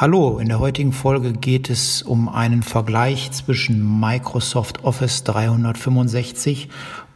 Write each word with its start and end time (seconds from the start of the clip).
Hallo, 0.00 0.38
in 0.38 0.46
der 0.46 0.60
heutigen 0.60 0.92
Folge 0.92 1.32
geht 1.32 1.70
es 1.70 2.02
um 2.02 2.28
einen 2.28 2.62
Vergleich 2.62 3.32
zwischen 3.32 3.98
Microsoft 3.98 4.84
Office 4.84 5.24
365 5.24 6.68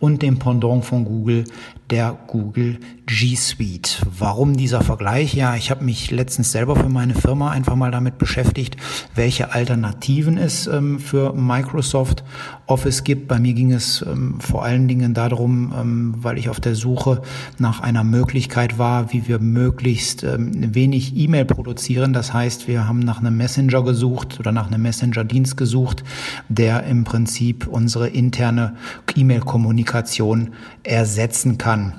und 0.02 0.20
dem 0.20 0.41
Pendant 0.41 0.84
von 0.84 1.05
Google, 1.05 1.45
der 1.91 2.19
Google 2.27 2.79
G 3.06 3.37
Suite. 3.37 4.05
Warum 4.19 4.56
dieser 4.56 4.80
Vergleich? 4.80 5.34
Ja, 5.34 5.55
ich 5.55 5.70
habe 5.70 5.84
mich 5.84 6.11
letztens 6.11 6.51
selber 6.51 6.75
für 6.75 6.88
meine 6.88 7.15
Firma 7.15 7.51
einfach 7.51 7.77
mal 7.77 7.92
damit 7.92 8.19
beschäftigt, 8.19 8.77
welche 9.15 9.52
Alternativen 9.52 10.38
es 10.38 10.66
ähm, 10.66 10.98
für 10.98 11.34
Microsoft 11.34 12.25
Office 12.66 13.05
gibt. 13.05 13.28
Bei 13.28 13.38
mir 13.38 13.52
ging 13.52 13.73
es 13.73 14.02
ähm, 14.02 14.41
vor 14.41 14.65
allen 14.65 14.88
Dingen 14.88 15.15
darum, 15.15 15.73
ähm, 15.78 16.14
weil 16.16 16.39
ich 16.39 16.48
auf 16.48 16.59
der 16.59 16.75
Suche 16.75 17.23
nach 17.59 17.80
einer 17.80 18.03
Möglichkeit 18.03 18.78
war, 18.78 19.12
wie 19.12 19.28
wir 19.28 19.39
möglichst 19.39 20.25
ähm, 20.25 20.75
wenig 20.75 21.16
E-Mail 21.16 21.45
produzieren. 21.45 22.12
Das 22.12 22.33
heißt, 22.33 22.66
wir 22.66 22.89
haben 22.89 23.00
nach 23.00 23.20
einem 23.20 23.37
Messenger 23.37 23.84
gesucht 23.84 24.41
oder 24.41 24.50
nach 24.50 24.69
einem 24.69 24.83
Messenger-Dienst 24.83 25.56
gesucht, 25.56 26.03
der 26.48 26.84
im 26.84 27.05
Prinzip 27.05 27.69
unsere 27.69 28.08
interne 28.08 28.75
E-Mail-Kommunikation 29.14 29.92
ersetzen 30.83 31.59
kann. 31.59 31.95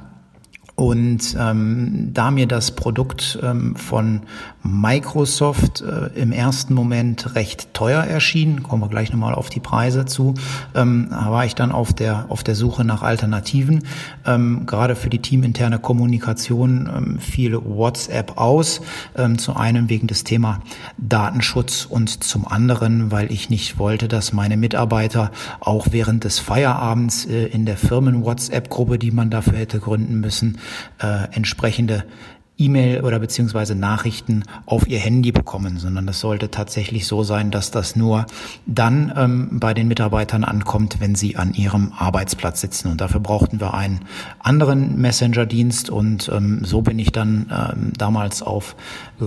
Und 0.75 1.35
ähm, 1.39 2.09
da 2.13 2.31
mir 2.31 2.47
das 2.47 2.71
Produkt 2.71 3.37
ähm, 3.43 3.75
von 3.75 4.21
Microsoft 4.63 5.81
äh, 5.81 6.19
im 6.19 6.31
ersten 6.31 6.73
Moment 6.73 7.35
recht 7.35 7.73
teuer 7.75 8.03
erschien, 8.03 8.63
kommen 8.63 8.81
wir 8.81 8.87
gleich 8.87 9.11
nochmal 9.11 9.35
auf 9.35 9.51
die 9.51 9.59
Preise 9.59 10.05
zu, 10.05 10.33
ähm, 10.73 11.09
war 11.11 11.45
ich 11.45 11.53
dann 11.53 11.71
auf 11.71 11.93
der, 11.93 12.25
auf 12.29 12.43
der 12.43 12.55
Suche 12.55 12.85
nach 12.85 13.03
Alternativen. 13.03 13.83
Ähm, 14.25 14.65
gerade 14.65 14.95
für 14.95 15.11
die 15.11 15.19
teaminterne 15.19 15.77
Kommunikation 15.77 16.89
ähm, 16.95 17.19
fiel 17.19 17.59
WhatsApp 17.63 18.37
aus, 18.37 18.81
ähm, 19.15 19.37
zu 19.37 19.55
einem 19.55 19.89
wegen 19.89 20.07
des 20.07 20.23
Thema 20.23 20.61
Datenschutz 20.97 21.85
und 21.85 22.23
zum 22.23 22.47
anderen, 22.47 23.11
weil 23.11 23.31
ich 23.31 23.51
nicht 23.51 23.77
wollte, 23.77 24.07
dass 24.07 24.33
meine 24.33 24.57
Mitarbeiter 24.57 25.31
auch 25.59 25.87
während 25.91 26.23
des 26.23 26.39
Feierabends 26.39 27.25
äh, 27.25 27.45
in 27.45 27.67
der 27.67 27.77
Firmen-WhatsApp-Gruppe, 27.77 28.97
die 28.97 29.11
man 29.11 29.29
dafür 29.29 29.59
hätte 29.59 29.79
gründen 29.79 30.19
müssen, 30.19 30.57
äh, 30.99 31.25
entsprechende 31.31 32.05
E-Mail 32.57 33.01
oder 33.01 33.17
beziehungsweise 33.17 33.73
Nachrichten 33.73 34.43
auf 34.65 34.87
ihr 34.87 34.99
Handy 34.99 35.31
bekommen, 35.31 35.79
sondern 35.79 36.05
das 36.05 36.19
sollte 36.19 36.51
tatsächlich 36.51 37.07
so 37.07 37.23
sein, 37.23 37.49
dass 37.49 37.71
das 37.71 37.95
nur 37.95 38.27
dann 38.67 39.11
ähm, 39.15 39.59
bei 39.59 39.73
den 39.73 39.87
Mitarbeitern 39.87 40.43
ankommt, 40.43 40.99
wenn 40.99 41.15
sie 41.15 41.35
an 41.35 41.53
ihrem 41.53 41.93
Arbeitsplatz 41.97 42.61
sitzen. 42.61 42.91
Und 42.91 43.01
dafür 43.01 43.21
brauchten 43.21 43.59
wir 43.59 43.73
einen 43.73 44.01
anderen 44.39 45.01
Messenger-Dienst 45.01 45.89
und 45.89 46.29
ähm, 46.33 46.63
so 46.63 46.81
bin 46.81 46.99
ich 46.99 47.11
dann 47.11 47.51
ähm, 47.51 47.93
damals 47.97 48.43
auf 48.43 48.75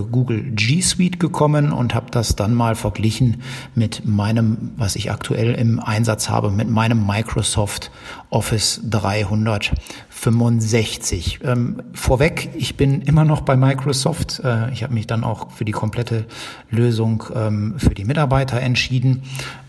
Google 0.05 0.43
G 0.51 0.81
Suite 0.81 1.19
gekommen 1.19 1.71
und 1.71 1.95
habe 1.95 2.11
das 2.11 2.35
dann 2.35 2.53
mal 2.53 2.75
verglichen 2.75 3.41
mit 3.75 4.05
meinem, 4.05 4.71
was 4.77 4.95
ich 4.95 5.11
aktuell 5.11 5.55
im 5.55 5.79
Einsatz 5.79 6.29
habe, 6.29 6.51
mit 6.51 6.69
meinem 6.69 7.05
Microsoft 7.05 7.91
Office 8.29 8.81
365. 8.89 11.39
Ähm, 11.43 11.81
vorweg, 11.93 12.49
ich 12.55 12.75
bin 12.75 13.01
immer 13.01 13.25
noch 13.25 13.41
bei 13.41 13.55
Microsoft. 13.55 14.41
Äh, 14.43 14.71
ich 14.71 14.83
habe 14.83 14.93
mich 14.93 15.07
dann 15.07 15.23
auch 15.23 15.51
für 15.51 15.65
die 15.65 15.71
komplette 15.71 16.25
Lösung 16.69 17.23
ähm, 17.33 17.75
für 17.77 17.93
die 17.93 18.03
Mitarbeiter 18.03 18.59
entschieden. 18.59 19.23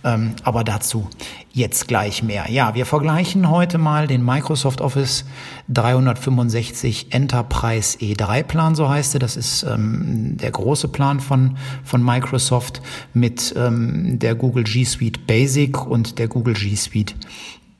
Ähm, 0.04 0.32
aber 0.42 0.64
dazu 0.64 1.08
jetzt 1.52 1.88
gleich 1.88 2.22
mehr. 2.22 2.50
Ja, 2.50 2.74
wir 2.74 2.86
vergleichen 2.86 3.50
heute 3.50 3.78
mal 3.78 4.06
den 4.06 4.24
Microsoft 4.24 4.80
Office 4.80 5.24
365 5.68 7.12
Enterprise 7.12 7.98
E3 7.98 8.42
Plan, 8.42 8.74
so 8.74 8.88
heißt 8.88 9.14
er. 9.14 9.20
Das 9.20 9.36
ist 9.36 9.64
ähm, 9.64 10.36
der 10.36 10.50
große 10.50 10.88
Plan 10.88 11.20
von, 11.20 11.56
von 11.84 12.02
Microsoft 12.04 12.80
mit 13.12 13.54
ähm, 13.56 14.18
der 14.18 14.34
Google 14.34 14.64
G 14.64 14.84
Suite 14.84 15.26
Basic 15.26 15.86
und 15.86 16.18
der 16.18 16.28
Google 16.28 16.54
G 16.54 16.74
Suite 16.74 17.14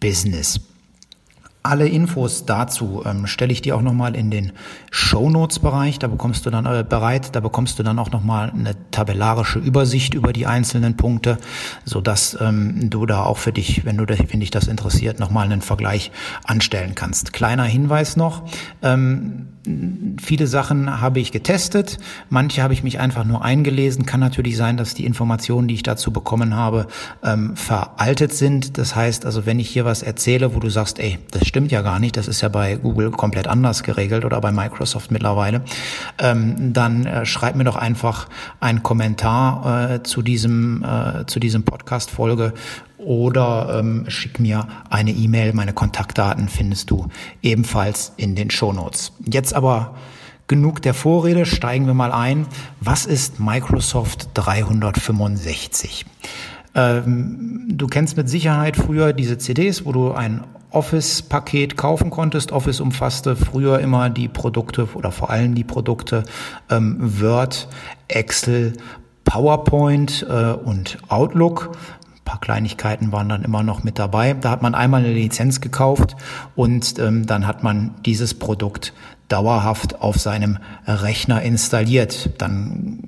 Business. 0.00 0.60
Alle 1.68 1.86
Infos 1.86 2.46
dazu 2.46 3.02
ähm, 3.04 3.26
stelle 3.26 3.52
ich 3.52 3.60
dir 3.60 3.76
auch 3.76 3.82
nochmal 3.82 4.16
in 4.16 4.30
den 4.30 4.52
Show 4.90 5.28
Notes 5.28 5.58
Bereich. 5.58 5.98
Da 5.98 6.06
bekommst 6.06 6.46
du 6.46 6.50
dann 6.50 6.64
äh, 6.64 6.82
bereit. 6.82 7.36
Da 7.36 7.40
bekommst 7.40 7.78
du 7.78 7.82
dann 7.82 7.98
auch 7.98 8.10
nochmal 8.10 8.50
eine 8.50 8.74
tabellarische 8.90 9.58
Übersicht 9.58 10.14
über 10.14 10.32
die 10.32 10.46
einzelnen 10.46 10.96
Punkte, 10.96 11.36
so 11.84 12.00
dass 12.00 12.38
ähm, 12.40 12.88
du 12.88 13.04
da 13.04 13.22
auch 13.24 13.36
für 13.36 13.52
dich, 13.52 13.84
wenn 13.84 13.98
du 13.98 14.06
wenn 14.08 14.40
dich 14.40 14.50
das 14.50 14.66
interessiert, 14.66 15.20
nochmal 15.20 15.44
einen 15.44 15.60
Vergleich 15.60 16.10
anstellen 16.42 16.94
kannst. 16.94 17.34
Kleiner 17.34 17.64
Hinweis 17.64 18.16
noch. 18.16 18.44
Ähm, 18.80 19.48
viele 20.20 20.46
Sachen 20.46 21.00
habe 21.00 21.20
ich 21.20 21.32
getestet, 21.32 21.98
manche 22.30 22.62
habe 22.62 22.72
ich 22.72 22.82
mich 22.82 22.98
einfach 23.00 23.24
nur 23.24 23.44
eingelesen. 23.44 24.06
Kann 24.06 24.20
natürlich 24.20 24.56
sein, 24.56 24.76
dass 24.76 24.94
die 24.94 25.04
Informationen, 25.04 25.68
die 25.68 25.74
ich 25.74 25.82
dazu 25.82 26.12
bekommen 26.12 26.54
habe, 26.54 26.86
ähm, 27.22 27.56
veraltet 27.56 28.32
sind. 28.32 28.78
Das 28.78 28.96
heißt 28.96 29.26
also, 29.26 29.46
wenn 29.46 29.60
ich 29.60 29.68
hier 29.68 29.84
was 29.84 30.02
erzähle, 30.02 30.54
wo 30.54 30.60
du 30.60 30.70
sagst, 30.70 30.98
ey, 30.98 31.18
das 31.30 31.46
stimmt 31.46 31.57
ja 31.66 31.82
gar 31.82 31.98
nicht, 31.98 32.16
das 32.16 32.28
ist 32.28 32.40
ja 32.40 32.48
bei 32.48 32.76
Google 32.76 33.10
komplett 33.10 33.48
anders 33.48 33.82
geregelt 33.82 34.24
oder 34.24 34.40
bei 34.40 34.52
Microsoft 34.52 35.10
mittlerweile, 35.10 35.62
ähm, 36.18 36.72
dann 36.72 37.06
äh, 37.06 37.26
schreib 37.26 37.56
mir 37.56 37.64
doch 37.64 37.76
einfach 37.76 38.28
einen 38.60 38.82
Kommentar 38.82 39.92
äh, 39.92 40.02
zu 40.02 40.22
diesem 40.22 40.84
äh, 40.84 41.24
diesem 41.48 41.62
Podcast-Folge 41.64 42.52
oder 42.98 43.78
ähm, 43.78 44.04
schick 44.08 44.38
mir 44.38 44.68
eine 44.90 45.12
E-Mail. 45.12 45.54
Meine 45.54 45.72
Kontaktdaten 45.72 46.48
findest 46.48 46.90
du 46.90 47.08
ebenfalls 47.42 48.12
in 48.16 48.34
den 48.34 48.50
Shownotes. 48.50 49.12
Jetzt 49.24 49.54
aber 49.54 49.94
genug 50.46 50.82
der 50.82 50.94
Vorrede, 50.94 51.46
steigen 51.46 51.86
wir 51.86 51.94
mal 51.94 52.12
ein. 52.12 52.46
Was 52.80 53.06
ist 53.06 53.40
Microsoft 53.40 54.28
365? 54.34 56.04
Ähm, 56.74 57.64
du 57.68 57.86
kennst 57.86 58.16
mit 58.16 58.28
Sicherheit 58.28 58.76
früher 58.76 59.12
diese 59.12 59.38
CDs, 59.38 59.84
wo 59.84 59.92
du 59.92 60.12
ein 60.12 60.44
Office-Paket 60.70 61.76
kaufen 61.76 62.10
konntest. 62.10 62.52
Office 62.52 62.80
umfasste 62.80 63.36
früher 63.36 63.80
immer 63.80 64.10
die 64.10 64.28
Produkte 64.28 64.88
oder 64.94 65.12
vor 65.12 65.30
allem 65.30 65.54
die 65.54 65.64
Produkte 65.64 66.24
ähm, 66.70 66.96
Word, 67.20 67.68
Excel, 68.08 68.74
PowerPoint 69.24 70.26
äh, 70.28 70.52
und 70.52 70.98
Outlook 71.08 71.72
paar 72.28 72.40
Kleinigkeiten 72.40 73.10
waren 73.10 73.30
dann 73.30 73.42
immer 73.42 73.62
noch 73.62 73.84
mit 73.84 73.98
dabei. 73.98 74.34
Da 74.34 74.50
hat 74.50 74.60
man 74.60 74.74
einmal 74.74 75.00
eine 75.00 75.14
Lizenz 75.14 75.62
gekauft 75.62 76.14
und 76.56 76.98
ähm, 76.98 77.24
dann 77.24 77.46
hat 77.46 77.62
man 77.62 77.94
dieses 78.04 78.34
Produkt 78.34 78.92
dauerhaft 79.28 80.00
auf 80.00 80.16
seinem 80.16 80.58
Rechner 80.86 81.42
installiert. 81.42 82.30
Dann 82.38 83.00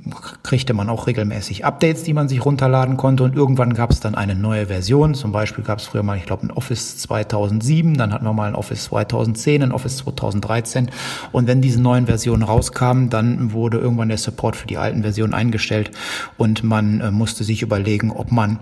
kriegte 0.42 0.74
man 0.74 0.88
auch 0.88 1.06
regelmäßig 1.06 1.64
Updates, 1.64 2.02
die 2.02 2.12
man 2.12 2.28
sich 2.28 2.44
runterladen 2.44 2.96
konnte 2.96 3.24
und 3.24 3.34
irgendwann 3.34 3.74
gab 3.74 3.90
es 3.90 4.00
dann 4.00 4.14
eine 4.14 4.34
neue 4.34 4.66
Version. 4.66 5.14
Zum 5.14 5.32
Beispiel 5.32 5.64
gab 5.64 5.78
es 5.78 5.86
früher 5.86 6.02
mal, 6.02 6.16
ich 6.16 6.26
glaube, 6.26 6.46
ein 6.46 6.50
Office 6.50 6.98
2007, 6.98 7.96
dann 7.96 8.12
hatten 8.12 8.24
wir 8.24 8.32
mal 8.32 8.48
ein 8.48 8.54
Office 8.54 8.84
2010, 8.84 9.62
ein 9.62 9.72
Office 9.72 9.98
2013 9.98 10.90
und 11.32 11.46
wenn 11.46 11.62
diese 11.62 11.80
neuen 11.80 12.06
Versionen 12.06 12.42
rauskamen, 12.42 13.08
dann 13.08 13.52
wurde 13.52 13.78
irgendwann 13.78 14.08
der 14.08 14.18
Support 14.18 14.56
für 14.56 14.66
die 14.66 14.76
alten 14.76 15.02
Versionen 15.02 15.34
eingestellt 15.34 15.90
und 16.36 16.62
man 16.62 17.00
äh, 17.00 17.10
musste 17.10 17.44
sich 17.44 17.62
überlegen, 17.62 18.10
ob 18.10 18.30
man 18.30 18.58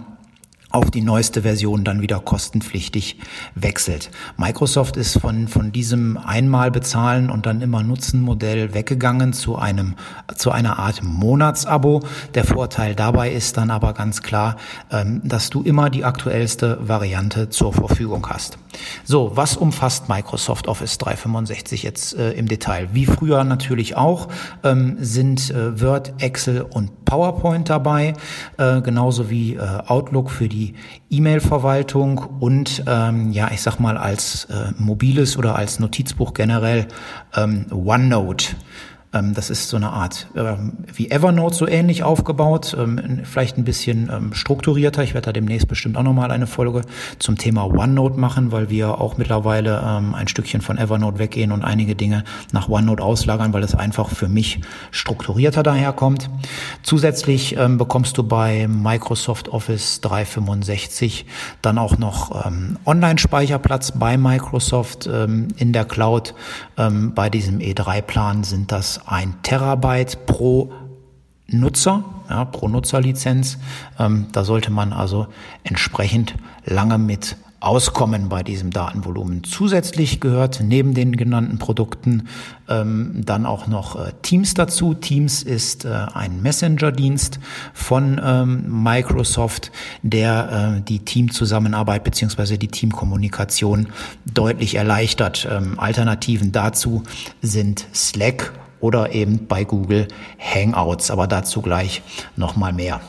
auf 0.70 0.90
die 0.90 1.00
neueste 1.00 1.42
Version 1.42 1.82
dann 1.82 2.02
wieder 2.02 2.20
kostenpflichtig 2.20 3.16
wechselt. 3.54 4.10
Microsoft 4.36 4.98
ist 4.98 5.18
von, 5.18 5.48
von 5.48 5.72
diesem 5.72 6.18
einmal 6.18 6.70
bezahlen 6.70 7.30
und 7.30 7.46
dann 7.46 7.62
immer 7.62 7.82
nutzen 7.82 8.20
Modell 8.20 8.74
weggegangen 8.74 9.32
zu 9.32 9.56
einem, 9.56 9.94
zu 10.36 10.50
einer 10.50 10.78
Art 10.78 11.02
Monatsabo. 11.02 12.02
Der 12.34 12.44
Vorteil 12.44 12.94
dabei 12.94 13.32
ist 13.32 13.56
dann 13.56 13.70
aber 13.70 13.94
ganz 13.94 14.22
klar, 14.22 14.56
ähm, 14.90 15.22
dass 15.24 15.48
du 15.48 15.62
immer 15.62 15.88
die 15.88 16.04
aktuellste 16.04 16.78
Variante 16.86 17.48
zur 17.48 17.72
Verfügung 17.72 18.26
hast. 18.28 18.58
So, 19.04 19.32
was 19.34 19.56
umfasst 19.56 20.10
Microsoft 20.10 20.68
Office 20.68 20.98
365 20.98 21.82
jetzt 21.82 22.14
äh, 22.14 22.32
im 22.32 22.46
Detail? 22.46 22.88
Wie 22.92 23.06
früher 23.06 23.42
natürlich 23.44 23.96
auch, 23.96 24.28
ähm, 24.62 24.98
sind 25.00 25.50
äh, 25.50 25.80
Word, 25.80 26.12
Excel 26.18 26.60
und 26.60 27.06
PowerPoint 27.06 27.70
dabei, 27.70 28.12
äh, 28.58 28.82
genauso 28.82 29.30
wie 29.30 29.58
Outlook 29.58 30.30
für 30.30 30.48
die 30.48 30.57
die 30.58 30.74
E-Mail-Verwaltung 31.10 32.18
und 32.18 32.82
ähm, 32.86 33.32
ja, 33.32 33.50
ich 33.52 33.62
sag 33.62 33.78
mal 33.78 33.96
als 33.96 34.46
äh, 34.46 34.72
mobiles 34.76 35.36
oder 35.36 35.56
als 35.56 35.78
Notizbuch 35.78 36.34
generell 36.34 36.88
ähm, 37.36 37.66
OneNote. 37.70 38.56
Ähm, 39.12 39.34
das 39.34 39.50
ist 39.50 39.68
so 39.68 39.76
eine 39.76 39.90
Art 39.90 40.28
ähm, 40.36 40.72
wie 40.92 41.10
Evernote 41.10 41.54
so 41.54 41.66
ähnlich 41.66 42.02
aufgebaut, 42.02 42.76
ähm, 42.78 43.20
vielleicht 43.24 43.56
ein 43.56 43.64
bisschen 43.64 44.10
strukturierter. 44.32 45.02
Ich 45.02 45.14
werde 45.14 45.26
da 45.26 45.32
demnächst 45.32 45.68
bestimmt 45.68 45.96
auch 45.96 46.02
nochmal 46.02 46.30
eine 46.30 46.46
Folge 46.46 46.82
zum 47.18 47.36
Thema 47.36 47.64
OneNote 47.64 48.18
machen, 48.18 48.52
weil 48.52 48.70
wir 48.70 49.00
auch 49.00 49.16
mittlerweile 49.16 49.82
ein 49.82 50.28
Stückchen 50.28 50.60
von 50.60 50.78
Evernote 50.78 51.18
weggehen 51.18 51.52
und 51.52 51.64
einige 51.64 51.94
Dinge 51.94 52.24
nach 52.52 52.68
OneNote 52.68 53.02
auslagern, 53.02 53.52
weil 53.52 53.62
es 53.62 53.74
einfach 53.74 54.10
für 54.10 54.28
mich 54.28 54.60
strukturierter 54.90 55.62
daherkommt. 55.62 56.30
Zusätzlich 56.82 57.56
bekommst 57.56 58.18
du 58.18 58.22
bei 58.22 58.66
Microsoft 58.68 59.48
Office 59.48 60.00
365 60.00 61.26
dann 61.62 61.78
auch 61.78 61.98
noch 61.98 62.50
Online-Speicherplatz 62.84 63.92
bei 63.92 64.16
Microsoft 64.16 65.06
in 65.06 65.72
der 65.72 65.84
Cloud. 65.84 66.34
bei 66.76 67.30
diesem 67.30 67.58
E3-Plan 67.58 68.44
sind 68.44 68.72
das 68.72 68.97
ein 69.06 69.34
Terabyte 69.42 70.26
pro 70.26 70.72
Nutzer, 71.46 72.04
ja, 72.28 72.44
pro 72.44 72.68
Nutzerlizenz. 72.68 73.58
Ähm, 73.98 74.26
da 74.32 74.44
sollte 74.44 74.70
man 74.70 74.92
also 74.92 75.26
entsprechend 75.64 76.34
lange 76.64 76.98
mit 76.98 77.36
auskommen 77.60 78.28
bei 78.28 78.42
diesem 78.42 78.70
Datenvolumen. 78.70 79.42
Zusätzlich 79.42 80.20
gehört 80.20 80.60
neben 80.62 80.94
den 80.94 81.16
genannten 81.16 81.58
Produkten 81.58 82.28
ähm, 82.68 83.22
dann 83.24 83.46
auch 83.46 83.66
noch 83.66 83.96
äh, 83.96 84.12
Teams 84.22 84.54
dazu. 84.54 84.94
Teams 84.94 85.42
ist 85.42 85.84
äh, 85.84 86.06
ein 86.14 86.40
Messenger-Dienst 86.40 87.40
von 87.74 88.20
ähm, 88.24 88.82
Microsoft, 88.82 89.72
der 90.02 90.76
äh, 90.78 90.82
die 90.82 91.00
Teamzusammenarbeit 91.00 92.04
beziehungsweise 92.04 92.58
die 92.58 92.68
Teamkommunikation 92.68 93.88
deutlich 94.32 94.76
erleichtert. 94.76 95.48
Ähm, 95.50 95.80
Alternativen 95.80 96.52
dazu 96.52 97.02
sind 97.42 97.86
Slack 97.92 98.52
oder 98.80 99.12
eben 99.12 99.46
bei 99.46 99.64
Google 99.64 100.08
Hangouts, 100.38 101.10
aber 101.10 101.26
dazu 101.26 101.62
gleich 101.62 102.02
nochmal 102.36 102.72
mehr. 102.72 103.00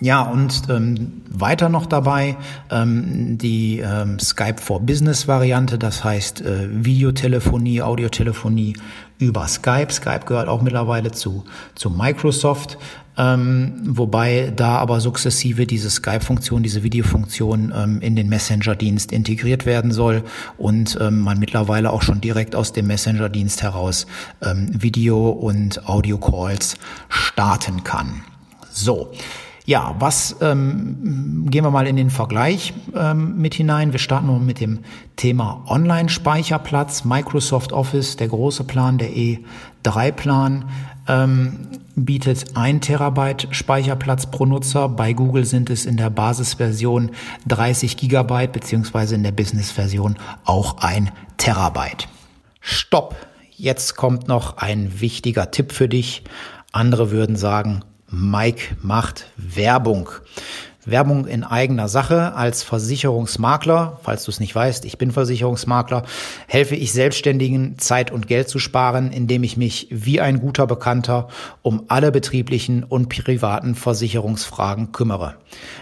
Ja, 0.00 0.22
und 0.22 0.64
ähm, 0.68 1.22
weiter 1.30 1.70
noch 1.70 1.86
dabei 1.86 2.36
ähm, 2.70 3.38
die 3.38 3.78
ähm, 3.78 4.18
Skype 4.18 4.60
for 4.60 4.80
Business 4.80 5.26
Variante, 5.26 5.78
das 5.78 6.04
heißt 6.04 6.42
äh, 6.42 6.68
Videotelefonie, 6.84 7.80
Audiotelefonie 7.80 8.76
über 9.18 9.48
Skype. 9.48 9.90
Skype 9.90 10.26
gehört 10.26 10.48
auch 10.48 10.60
mittlerweile 10.60 11.12
zu, 11.12 11.44
zu 11.74 11.88
Microsoft, 11.88 12.76
ähm, 13.18 13.72
wobei 13.84 14.52
da 14.54 14.76
aber 14.78 15.00
sukzessive 15.00 15.66
diese 15.66 15.90
Skype-Funktion, 15.90 16.62
diese 16.62 16.82
Videofunktion 16.82 17.72
ähm, 17.74 18.00
in 18.00 18.16
den 18.16 18.28
Messenger-Dienst 18.28 19.12
integriert 19.12 19.66
werden 19.66 19.90
soll 19.90 20.22
und 20.58 20.98
ähm, 21.00 21.20
man 21.20 21.38
mittlerweile 21.38 21.90
auch 21.90 22.02
schon 22.02 22.20
direkt 22.20 22.54
aus 22.54 22.72
dem 22.72 22.86
Messenger-Dienst 22.88 23.62
heraus 23.62 24.06
ähm, 24.42 24.70
Video- 24.70 25.30
und 25.30 25.88
Audio-Calls 25.88 26.76
starten 27.08 27.84
kann. 27.84 28.22
So. 28.70 29.12
Ja, 29.64 29.96
was 29.98 30.36
ähm, 30.42 31.46
gehen 31.50 31.64
wir 31.64 31.72
mal 31.72 31.88
in 31.88 31.96
den 31.96 32.10
Vergleich 32.10 32.72
ähm, 32.94 33.36
mit 33.38 33.54
hinein. 33.54 33.90
Wir 33.90 33.98
starten 33.98 34.28
nur 34.28 34.38
mit 34.38 34.60
dem 34.60 34.84
Thema 35.16 35.64
Online-Speicherplatz, 35.66 37.04
Microsoft 37.04 37.72
Office, 37.72 38.16
der 38.16 38.28
große 38.28 38.62
Plan, 38.62 38.96
der 38.96 39.10
E3-Plan. 39.10 40.66
Ähm, 41.08 41.68
bietet 41.94 42.56
ein 42.56 42.80
Terabyte 42.80 43.48
Speicherplatz 43.50 44.26
pro 44.26 44.44
Nutzer. 44.44 44.88
Bei 44.88 45.12
Google 45.12 45.44
sind 45.44 45.70
es 45.70 45.86
in 45.86 45.96
der 45.96 46.10
Basisversion 46.10 47.12
30 47.46 47.96
Gigabyte 47.96 48.52
beziehungsweise 48.52 49.14
in 49.14 49.22
der 49.22 49.32
Business-Version 49.32 50.16
auch 50.44 50.78
ein 50.78 51.10
Terabyte. 51.36 52.08
Stopp! 52.60 53.14
Jetzt 53.58 53.96
kommt 53.96 54.28
noch 54.28 54.58
ein 54.58 55.00
wichtiger 55.00 55.50
Tipp 55.50 55.72
für 55.72 55.88
dich. 55.88 56.24
Andere 56.72 57.10
würden 57.10 57.36
sagen, 57.36 57.82
Mike 58.10 58.76
macht 58.82 59.26
Werbung. 59.36 60.10
Werbung 60.86 61.26
in 61.26 61.44
eigener 61.44 61.88
Sache 61.88 62.34
als 62.34 62.62
Versicherungsmakler. 62.62 64.00
Falls 64.02 64.24
du 64.24 64.30
es 64.30 64.40
nicht 64.40 64.54
weißt, 64.54 64.84
ich 64.84 64.98
bin 64.98 65.10
Versicherungsmakler. 65.10 66.04
Helfe 66.46 66.76
ich 66.76 66.92
Selbstständigen, 66.92 67.78
Zeit 67.78 68.10
und 68.10 68.28
Geld 68.28 68.48
zu 68.48 68.58
sparen, 68.58 69.12
indem 69.12 69.42
ich 69.42 69.56
mich 69.56 69.88
wie 69.90 70.20
ein 70.20 70.40
guter 70.40 70.66
Bekannter 70.66 71.28
um 71.62 71.84
alle 71.88 72.12
betrieblichen 72.12 72.84
und 72.84 73.08
privaten 73.08 73.74
Versicherungsfragen 73.74 74.92
kümmere. 74.92 75.34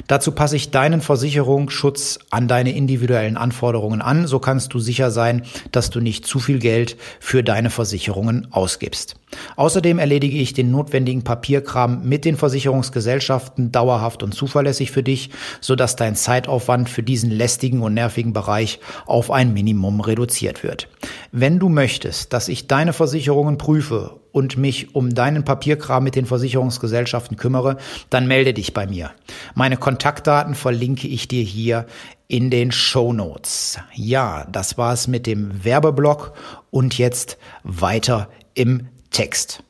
Dazu 0.07 0.33
passe 0.33 0.57
ich 0.57 0.71
deinen 0.71 1.01
Versicherungsschutz 1.01 2.19
an 2.31 2.49
deine 2.49 2.75
individuellen 2.75 3.37
Anforderungen 3.37 4.01
an. 4.01 4.27
So 4.27 4.39
kannst 4.39 4.73
du 4.75 4.79
sicher 4.79 5.11
sein, 5.11 5.43
dass 5.71 5.91
du 5.91 6.01
nicht 6.01 6.27
zu 6.27 6.39
viel 6.39 6.59
Geld 6.59 6.97
für 7.21 7.45
deine 7.45 7.71
Versicherungen 7.71 8.49
ausgibst. 8.51 9.17
Außerdem 9.57 9.99
erledige 9.99 10.39
ich 10.39 10.53
den 10.53 10.71
notwendigen 10.71 11.25
Papierkram 11.25 12.03
mit 12.03 12.25
den 12.25 12.37
Versicherungsgesellschaften 12.37 13.73
dauerhaft 13.73 14.23
und 14.23 14.35
zuverlässig 14.35 14.91
für 14.91 15.03
dich, 15.03 15.31
sodass 15.61 15.97
dein 15.97 16.17
Zeitaufwand 16.17 16.89
für 16.89 17.03
diesen 17.03 17.31
lästigen 17.31 17.83
und 17.83 17.95
nervigen 17.95 18.33
Bereich 18.33 18.81
auf 19.07 19.31
ein 19.31 19.53
Minimum 19.53 20.01
reduziert 20.01 20.63
wird. 20.63 20.89
Wenn 21.33 21.59
du 21.59 21.69
möchtest, 21.69 22.33
dass 22.33 22.49
ich 22.49 22.67
deine 22.67 22.93
Versicherungen 22.93 23.59
prüfe 23.59 24.21
und 24.33 24.57
mich 24.57 24.95
um 24.95 25.15
deinen 25.15 25.45
Papierkram 25.45 26.03
mit 26.03 26.17
den 26.17 26.27
Versicherungsgesellschaften 26.27 27.37
kümmere, 27.37 27.77
dann 28.11 28.27
melde 28.27 28.53
dich 28.53 28.75
bei 28.75 28.87
mir. 28.87 29.13
Meine 29.55 29.77
Kontaktdaten 29.77 30.55
verlinke 30.55 31.07
ich 31.07 31.29
dir 31.29 31.43
hier 31.43 31.87
in 32.27 32.51
den 32.51 32.73
Show 32.73 33.13
Notes. 33.13 33.79
Ja, 33.95 34.47
das 34.51 34.77
war's 34.77 35.07
mit 35.07 35.27
dem 35.27 35.65
Werbeblock 35.65 36.33
und 36.71 36.99
jetzt 36.99 37.39
weiter 37.63 38.29
im 38.55 38.89
Text. 39.15 39.61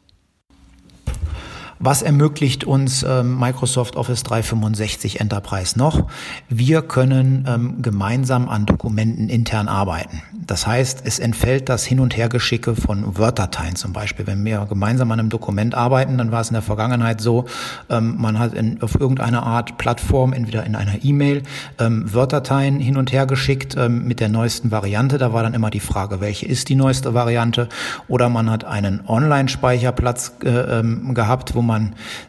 Was 1.87 2.01
ermöglicht 2.01 2.65
uns 2.65 3.03
ähm, 3.07 3.39
Microsoft 3.39 3.97
Office 3.97 4.23
365 4.23 5.21
Enterprise 5.21 5.79
noch? 5.79 6.09
Wir 6.49 6.81
können 6.81 7.45
ähm, 7.47 7.83
gemeinsam 7.83 8.49
an 8.49 8.65
Dokumenten 8.65 9.29
intern 9.29 9.69
arbeiten. 9.69 10.23
Das 10.33 10.67
heißt, 10.67 11.03
es 11.05 11.19
entfällt 11.19 11.69
das 11.69 11.85
Hin- 11.85 12.01
und 12.01 12.17
Hergeschicke 12.17 12.75
von 12.75 13.19
Word-Dateien 13.19 13.77
zum 13.77 13.93
Beispiel. 13.93 14.27
Wenn 14.27 14.43
wir 14.47 14.65
gemeinsam 14.67 15.13
an 15.13 15.21
einem 15.21 15.29
Dokument 15.29 15.75
arbeiten, 15.75 16.17
dann 16.17 16.33
war 16.33 16.41
es 16.41 16.49
in 16.49 16.55
der 16.55 16.63
Vergangenheit 16.63 17.21
so, 17.21 17.45
ähm, 17.91 18.17
man 18.19 18.39
hat 18.39 18.55
in, 18.55 18.81
auf 18.81 18.99
irgendeine 18.99 19.43
Art 19.43 19.77
Plattform, 19.77 20.33
entweder 20.33 20.65
in 20.65 20.77
einer 20.77 21.05
E-Mail, 21.05 21.43
ähm, 21.79 22.11
Word-Dateien 22.15 22.81
hin 22.81 22.97
und 22.97 23.13
her 23.13 23.27
geschickt 23.27 23.77
ähm, 23.77 24.07
mit 24.07 24.21
der 24.21 24.31
neuesten 24.31 24.71
Variante. 24.71 25.19
Da 25.19 25.35
war 25.35 25.43
dann 25.43 25.53
immer 25.53 25.69
die 25.69 25.81
Frage, 25.81 26.23
welche 26.23 26.47
ist 26.47 26.71
die 26.71 26.77
neueste 26.77 27.13
Variante? 27.13 27.69
Oder 28.09 28.31
man 28.31 28.49
hat 28.51 28.65
einen 28.65 29.03
Online-Speicherplatz 29.07 30.33
äh, 30.43 30.83
gehabt, 31.13 31.55
wo 31.55 31.61
man 31.61 31.74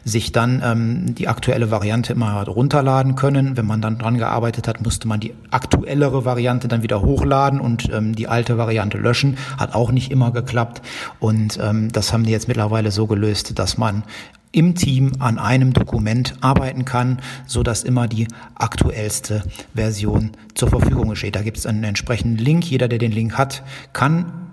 sich 0.04 0.32
dann 0.32 0.62
ähm, 0.64 1.14
die 1.14 1.28
aktuelle 1.28 1.70
Variante 1.70 2.12
immer 2.12 2.42
runterladen 2.46 3.14
können. 3.16 3.56
Wenn 3.56 3.66
man 3.66 3.80
dann 3.80 3.98
dran 3.98 4.18
gearbeitet 4.18 4.68
hat, 4.68 4.82
musste 4.82 5.08
man 5.08 5.20
die 5.20 5.34
aktuellere 5.50 6.24
Variante 6.24 6.68
dann 6.68 6.82
wieder 6.82 7.02
hochladen 7.02 7.60
und 7.60 7.88
ähm, 7.92 8.14
die 8.14 8.28
alte 8.28 8.58
Variante 8.58 8.98
löschen. 8.98 9.36
Hat 9.58 9.74
auch 9.74 9.90
nicht 9.90 10.10
immer 10.10 10.30
geklappt. 10.32 10.82
Und 11.18 11.58
ähm, 11.62 11.90
das 11.92 12.12
haben 12.12 12.24
die 12.24 12.32
jetzt 12.32 12.48
mittlerweile 12.48 12.90
so 12.90 13.06
gelöst, 13.06 13.58
dass 13.58 13.78
man 13.78 14.04
im 14.52 14.74
Team 14.74 15.12
an 15.18 15.38
einem 15.38 15.74
Dokument 15.74 16.34
arbeiten 16.40 16.86
kann, 16.86 17.18
so 17.46 17.62
dass 17.62 17.84
immer 17.84 18.08
die 18.08 18.26
aktuellste 18.54 19.42
Version 19.74 20.30
zur 20.54 20.70
Verfügung 20.70 21.14
steht. 21.14 21.36
Da 21.36 21.42
gibt 21.42 21.58
es 21.58 21.66
einen 21.66 21.84
entsprechenden 21.84 22.38
Link. 22.38 22.64
Jeder, 22.64 22.88
der 22.88 22.98
den 22.98 23.12
Link 23.12 23.36
hat, 23.36 23.62
kann 23.92 24.45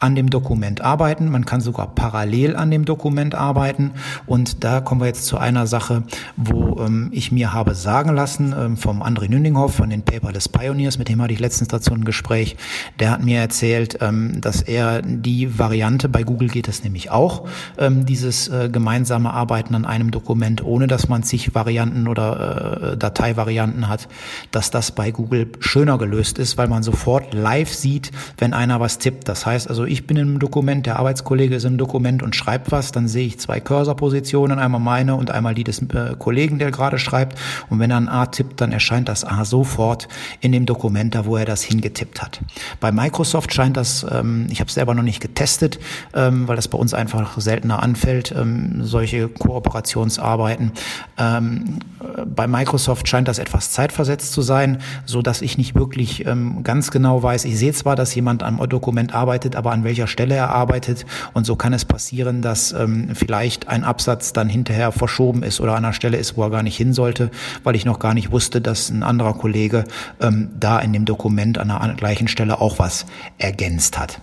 an 0.00 0.14
dem 0.14 0.28
Dokument 0.28 0.80
arbeiten. 0.80 1.30
Man 1.30 1.44
kann 1.44 1.60
sogar 1.60 1.94
parallel 1.94 2.56
an 2.56 2.70
dem 2.70 2.84
Dokument 2.84 3.34
arbeiten. 3.34 3.92
Und 4.26 4.64
da 4.64 4.80
kommen 4.80 5.00
wir 5.00 5.06
jetzt 5.06 5.26
zu 5.26 5.38
einer 5.38 5.66
Sache, 5.66 6.02
wo 6.36 6.80
ähm, 6.80 7.08
ich 7.12 7.32
mir 7.32 7.52
habe 7.52 7.74
sagen 7.74 8.14
lassen 8.14 8.54
ähm, 8.58 8.76
vom 8.76 9.02
André 9.02 9.30
Nündinghoff 9.30 9.74
von 9.74 9.90
den 9.90 10.02
Paperless 10.02 10.48
Pioneers, 10.48 10.98
mit 10.98 11.08
dem 11.08 11.22
hatte 11.22 11.32
ich 11.32 11.40
letztens 11.40 11.68
dazu 11.68 11.94
ein 11.94 12.04
Gespräch. 12.04 12.56
Der 12.98 13.10
hat 13.10 13.24
mir 13.24 13.38
erzählt, 13.38 13.98
ähm, 14.00 14.40
dass 14.40 14.62
er 14.62 15.00
die 15.02 15.58
Variante, 15.58 16.08
bei 16.08 16.22
Google 16.24 16.48
geht 16.48 16.68
es 16.68 16.82
nämlich 16.82 17.10
auch, 17.10 17.46
ähm, 17.78 18.04
dieses 18.04 18.48
äh, 18.48 18.68
gemeinsame 18.70 19.32
Arbeiten 19.32 19.74
an 19.74 19.84
einem 19.84 20.10
Dokument, 20.10 20.62
ohne 20.64 20.86
dass 20.86 21.08
man 21.08 21.22
zig 21.22 21.54
Varianten 21.54 22.08
oder 22.08 22.92
äh, 22.92 22.96
Dateivarianten 22.96 23.88
hat, 23.88 24.08
dass 24.50 24.70
das 24.70 24.90
bei 24.90 25.12
Google 25.12 25.50
schöner 25.60 25.98
gelöst 25.98 26.38
ist, 26.38 26.58
weil 26.58 26.68
man 26.68 26.82
sofort 26.82 27.32
live 27.32 27.72
sieht, 27.72 28.10
wenn 28.38 28.52
einer 28.52 28.80
was 28.80 28.98
tippt. 28.98 29.28
Das 29.28 29.46
heißt 29.46 29.68
also, 29.68 29.83
ich 29.86 30.06
bin 30.06 30.16
im 30.16 30.38
Dokument, 30.38 30.86
der 30.86 30.98
Arbeitskollege 30.98 31.56
ist 31.56 31.64
im 31.64 31.78
Dokument 31.78 32.22
und 32.22 32.36
schreibt 32.36 32.72
was, 32.72 32.92
dann 32.92 33.08
sehe 33.08 33.26
ich 33.26 33.38
zwei 33.38 33.60
Cursorpositionen, 33.60 34.58
einmal 34.58 34.80
meine 34.80 35.14
und 35.14 35.30
einmal 35.30 35.54
die 35.54 35.64
des 35.64 35.82
äh, 35.82 36.14
Kollegen, 36.18 36.58
der 36.58 36.70
gerade 36.70 36.98
schreibt. 36.98 37.38
Und 37.70 37.78
wenn 37.78 37.90
er 37.90 37.96
ein 37.96 38.08
A 38.08 38.26
tippt, 38.26 38.60
dann 38.60 38.72
erscheint 38.72 39.08
das 39.08 39.24
A 39.24 39.44
sofort 39.44 40.08
in 40.40 40.52
dem 40.52 40.66
Dokument, 40.66 41.14
da 41.14 41.26
wo 41.26 41.36
er 41.36 41.44
das 41.44 41.62
hingetippt 41.62 42.22
hat. 42.22 42.40
Bei 42.80 42.92
Microsoft 42.92 43.52
scheint 43.52 43.76
das, 43.76 44.06
ähm, 44.10 44.46
ich 44.50 44.60
habe 44.60 44.68
es 44.68 44.74
selber 44.74 44.94
noch 44.94 45.02
nicht 45.02 45.20
getestet, 45.20 45.78
ähm, 46.14 46.48
weil 46.48 46.56
das 46.56 46.68
bei 46.68 46.78
uns 46.78 46.94
einfach 46.94 47.38
seltener 47.40 47.82
anfällt, 47.82 48.34
ähm, 48.36 48.84
solche 48.84 49.28
Kooperationsarbeiten. 49.28 50.72
Ähm, 51.18 51.78
bei 52.26 52.46
Microsoft 52.46 53.08
scheint 53.08 53.28
das 53.28 53.38
etwas 53.38 53.70
zeitversetzt 53.70 54.32
zu 54.32 54.42
sein, 54.42 54.78
so 55.04 55.22
dass 55.22 55.42
ich 55.42 55.58
nicht 55.58 55.74
wirklich 55.74 56.26
ähm, 56.26 56.62
ganz 56.62 56.90
genau 56.90 57.22
weiß. 57.22 57.44
Ich 57.44 57.58
sehe 57.58 57.72
zwar, 57.72 57.96
dass 57.96 58.14
jemand 58.14 58.42
am 58.42 58.58
Dokument 58.68 59.14
arbeitet, 59.14 59.56
aber 59.56 59.72
an 59.74 59.84
welcher 59.84 60.06
Stelle 60.06 60.34
er 60.34 60.50
arbeitet. 60.50 61.04
Und 61.34 61.44
so 61.44 61.56
kann 61.56 61.72
es 61.72 61.84
passieren, 61.84 62.40
dass 62.40 62.72
ähm, 62.72 63.10
vielleicht 63.14 63.68
ein 63.68 63.84
Absatz 63.84 64.32
dann 64.32 64.48
hinterher 64.48 64.92
verschoben 64.92 65.42
ist 65.42 65.60
oder 65.60 65.72
an 65.72 65.84
einer 65.84 65.92
Stelle 65.92 66.16
ist, 66.16 66.36
wo 66.36 66.42
er 66.44 66.50
gar 66.50 66.62
nicht 66.62 66.76
hin 66.76 66.94
sollte, 66.94 67.30
weil 67.62 67.76
ich 67.76 67.84
noch 67.84 67.98
gar 67.98 68.14
nicht 68.14 68.30
wusste, 68.32 68.60
dass 68.60 68.88
ein 68.88 69.02
anderer 69.02 69.34
Kollege 69.34 69.84
ähm, 70.20 70.50
da 70.58 70.78
in 70.78 70.92
dem 70.92 71.04
Dokument 71.04 71.58
an 71.58 71.68
der 71.68 71.94
gleichen 71.96 72.28
Stelle 72.28 72.60
auch 72.60 72.78
was 72.78 73.04
ergänzt 73.38 73.98
hat. 73.98 74.20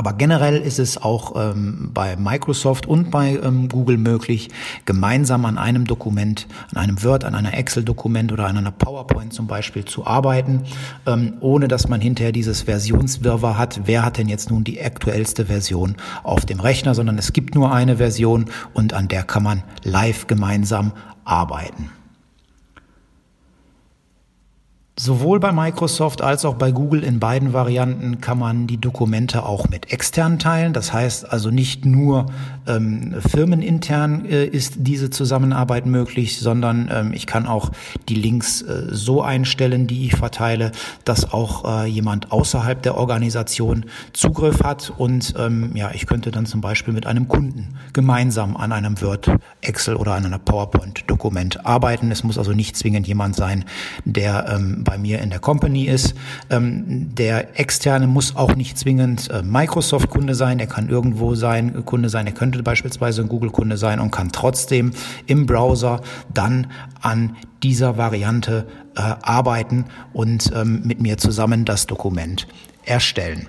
Aber 0.00 0.14
generell 0.14 0.56
ist 0.56 0.78
es 0.78 0.96
auch 0.96 1.34
ähm, 1.36 1.90
bei 1.92 2.16
Microsoft 2.16 2.86
und 2.86 3.10
bei 3.10 3.38
ähm, 3.42 3.68
Google 3.68 3.98
möglich, 3.98 4.48
gemeinsam 4.86 5.44
an 5.44 5.58
einem 5.58 5.84
Dokument, 5.84 6.46
an 6.70 6.78
einem 6.78 7.04
Word, 7.04 7.26
an 7.26 7.34
einer 7.34 7.52
Excel-Dokument 7.52 8.32
oder 8.32 8.46
an 8.46 8.56
einer 8.56 8.70
PowerPoint 8.70 9.34
zum 9.34 9.46
Beispiel 9.46 9.84
zu 9.84 10.06
arbeiten, 10.06 10.62
ähm, 11.04 11.34
ohne 11.40 11.68
dass 11.68 11.88
man 11.88 12.00
hinterher 12.00 12.32
dieses 12.32 12.62
Versionswirrwarr 12.62 13.58
hat. 13.58 13.82
Wer 13.84 14.02
hat 14.02 14.16
denn 14.16 14.30
jetzt 14.30 14.50
nun 14.50 14.64
die 14.64 14.80
aktuellste 14.80 15.44
Version 15.44 15.96
auf 16.22 16.46
dem 16.46 16.60
Rechner, 16.60 16.94
sondern 16.94 17.18
es 17.18 17.34
gibt 17.34 17.54
nur 17.54 17.70
eine 17.70 17.98
Version 17.98 18.46
und 18.72 18.94
an 18.94 19.06
der 19.06 19.24
kann 19.24 19.42
man 19.42 19.62
live 19.84 20.26
gemeinsam 20.26 20.92
arbeiten. 21.26 21.90
Sowohl 25.02 25.40
bei 25.40 25.50
Microsoft 25.50 26.20
als 26.20 26.44
auch 26.44 26.56
bei 26.56 26.72
Google 26.72 27.04
in 27.04 27.20
beiden 27.20 27.54
Varianten 27.54 28.20
kann 28.20 28.38
man 28.38 28.66
die 28.66 28.76
Dokumente 28.76 29.46
auch 29.46 29.70
mit 29.70 29.90
extern 29.94 30.38
teilen. 30.38 30.74
Das 30.74 30.92
heißt 30.92 31.32
also 31.32 31.50
nicht 31.50 31.86
nur 31.86 32.26
ähm, 32.66 33.14
firmenintern 33.26 34.26
äh, 34.26 34.44
ist 34.44 34.74
diese 34.80 35.08
Zusammenarbeit 35.08 35.86
möglich, 35.86 36.38
sondern 36.38 36.90
ähm, 36.92 37.12
ich 37.14 37.26
kann 37.26 37.46
auch 37.46 37.70
die 38.10 38.14
Links 38.14 38.60
äh, 38.60 38.88
so 38.90 39.22
einstellen, 39.22 39.86
die 39.86 40.04
ich 40.04 40.16
verteile, 40.16 40.70
dass 41.06 41.32
auch 41.32 41.64
äh, 41.64 41.86
jemand 41.86 42.30
außerhalb 42.30 42.82
der 42.82 42.98
Organisation 42.98 43.86
Zugriff 44.12 44.62
hat. 44.62 44.92
Und 44.98 45.32
ähm, 45.38 45.70
ja, 45.76 45.92
ich 45.94 46.04
könnte 46.04 46.30
dann 46.30 46.44
zum 46.44 46.60
Beispiel 46.60 46.92
mit 46.92 47.06
einem 47.06 47.26
Kunden 47.26 47.78
gemeinsam 47.94 48.54
an 48.54 48.70
einem 48.70 49.00
Word, 49.00 49.30
Excel 49.62 49.96
oder 49.96 50.12
an 50.12 50.26
einer 50.26 50.38
PowerPoint-Dokument 50.38 51.64
arbeiten. 51.64 52.10
Es 52.10 52.22
muss 52.22 52.36
also 52.36 52.52
nicht 52.52 52.76
zwingend 52.76 53.08
jemand 53.08 53.34
sein, 53.34 53.64
der 54.04 54.46
ähm, 54.46 54.84
bei 54.90 54.98
mir 54.98 55.20
in 55.20 55.30
der 55.30 55.38
Company 55.38 55.84
ist. 55.84 56.16
Ähm, 56.50 57.14
der 57.14 57.60
externe 57.60 58.08
muss 58.08 58.34
auch 58.34 58.56
nicht 58.56 58.76
zwingend 58.76 59.30
äh, 59.30 59.40
Microsoft-Kunde 59.40 60.34
sein, 60.34 60.58
er 60.58 60.66
kann 60.66 60.88
irgendwo 60.88 61.36
sein, 61.36 61.76
äh, 61.76 61.82
Kunde 61.82 62.08
sein, 62.08 62.26
er 62.26 62.32
könnte 62.32 62.60
beispielsweise 62.64 63.22
ein 63.22 63.28
Google-Kunde 63.28 63.76
sein 63.76 64.00
und 64.00 64.10
kann 64.10 64.32
trotzdem 64.32 64.90
im 65.26 65.46
Browser 65.46 66.00
dann 66.34 66.72
an 67.00 67.36
dieser 67.62 67.98
Variante 67.98 68.66
äh, 68.96 69.00
arbeiten 69.00 69.84
und 70.12 70.50
ähm, 70.56 70.82
mit 70.84 71.00
mir 71.00 71.18
zusammen 71.18 71.64
das 71.64 71.86
Dokument 71.86 72.48
erstellen. 72.84 73.46